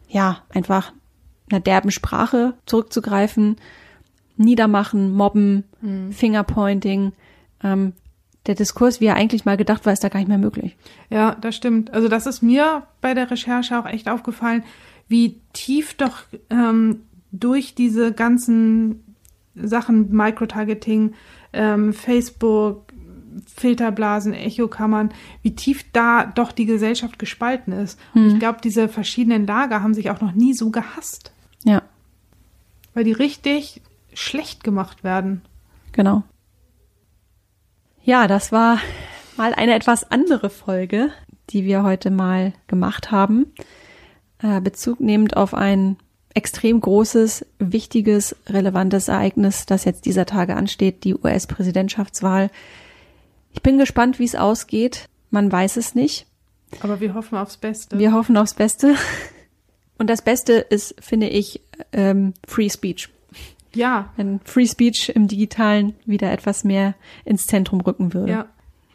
[0.08, 0.94] ja, einfach
[1.52, 3.58] einer derben Sprache zurückzugreifen,
[4.38, 6.12] niedermachen, mobben, mhm.
[6.12, 7.14] Fingerpointing.
[7.64, 7.94] Ähm,
[8.46, 10.78] der Diskurs, wie er eigentlich mal gedacht war, ist da gar nicht mehr möglich.
[11.10, 11.94] Ja, das stimmt.
[11.94, 14.64] Also das ist mir bei der Recherche auch echt aufgefallen,
[15.08, 17.02] wie tief doch ähm,
[17.32, 19.16] durch diese ganzen
[19.56, 21.14] Sachen, Microtargeting,
[21.54, 22.94] ähm, Facebook,
[23.46, 25.12] Filterblasen, Echokammern,
[25.42, 28.00] wie tief da doch die Gesellschaft gespalten ist.
[28.14, 28.24] Hm.
[28.24, 31.32] Und ich glaube, diese verschiedenen Lager haben sich auch noch nie so gehasst.
[31.64, 31.84] Ja.
[32.94, 33.82] Weil die richtig
[34.14, 35.42] schlecht gemacht werden.
[35.92, 36.24] Genau.
[38.04, 38.80] Ja, das war
[39.38, 41.12] mal eine etwas andere Folge,
[41.50, 43.54] die wir heute mal gemacht haben.
[44.40, 45.98] Äh, Bezug nehmend auf ein
[46.34, 52.50] extrem großes, wichtiges, relevantes Ereignis, das jetzt dieser Tage ansteht, die US-Präsidentschaftswahl.
[53.52, 55.10] Ich bin gespannt, wie es ausgeht.
[55.32, 56.28] Man weiß es nicht.
[56.82, 57.98] Aber wir hoffen aufs Beste.
[57.98, 58.96] Wir hoffen aufs Beste.
[59.98, 61.62] Und das Beste ist, finde ich,
[61.92, 63.10] ähm, Free Speech.
[63.74, 64.14] Ja.
[64.16, 68.32] Wenn Free Speech im Digitalen wieder etwas mehr ins Zentrum rücken würde.
[68.32, 68.46] Ja.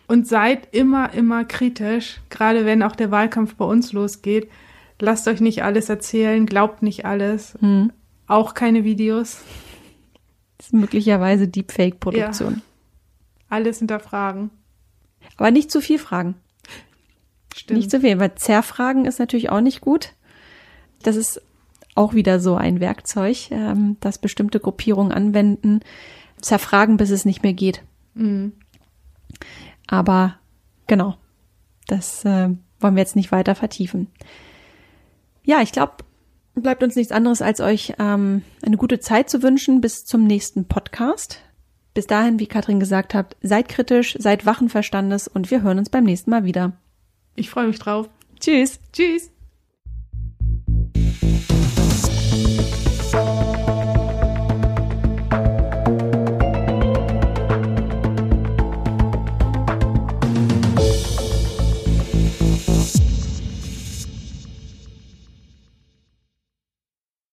[0.06, 4.50] Und seid immer, immer kritisch, gerade wenn auch der Wahlkampf bei uns losgeht.
[5.00, 7.56] Lasst euch nicht alles erzählen, glaubt nicht alles.
[7.60, 7.92] Hm.
[8.26, 9.40] Auch keine Videos.
[10.58, 12.54] Das ist möglicherweise Deepfake-Produktion.
[12.54, 12.60] Ja.
[13.48, 14.50] Alles hinterfragen.
[15.36, 16.36] Aber nicht zu viel fragen.
[17.54, 17.78] Stimmt.
[17.78, 20.14] Nicht zu viel, weil Zerfragen ist natürlich auch nicht gut.
[21.02, 21.40] Das ist
[21.94, 25.80] auch wieder so ein Werkzeug, ähm, das bestimmte Gruppierungen anwenden,
[26.40, 27.82] zerfragen, bis es nicht mehr geht.
[28.14, 28.52] Mhm.
[29.86, 30.36] Aber
[30.86, 31.16] genau,
[31.86, 34.08] das äh, wollen wir jetzt nicht weiter vertiefen.
[35.44, 35.96] Ja, ich glaube,
[36.54, 40.66] bleibt uns nichts anderes, als euch ähm, eine gute Zeit zu wünschen bis zum nächsten
[40.66, 41.40] Podcast.
[41.92, 45.90] Bis dahin, wie Katrin gesagt hat, seid kritisch, seid wachen Verstandes und wir hören uns
[45.90, 46.72] beim nächsten Mal wieder.
[47.36, 48.08] Ich freue mich drauf.
[48.40, 48.80] Tschüss.
[48.92, 49.33] Tschüss.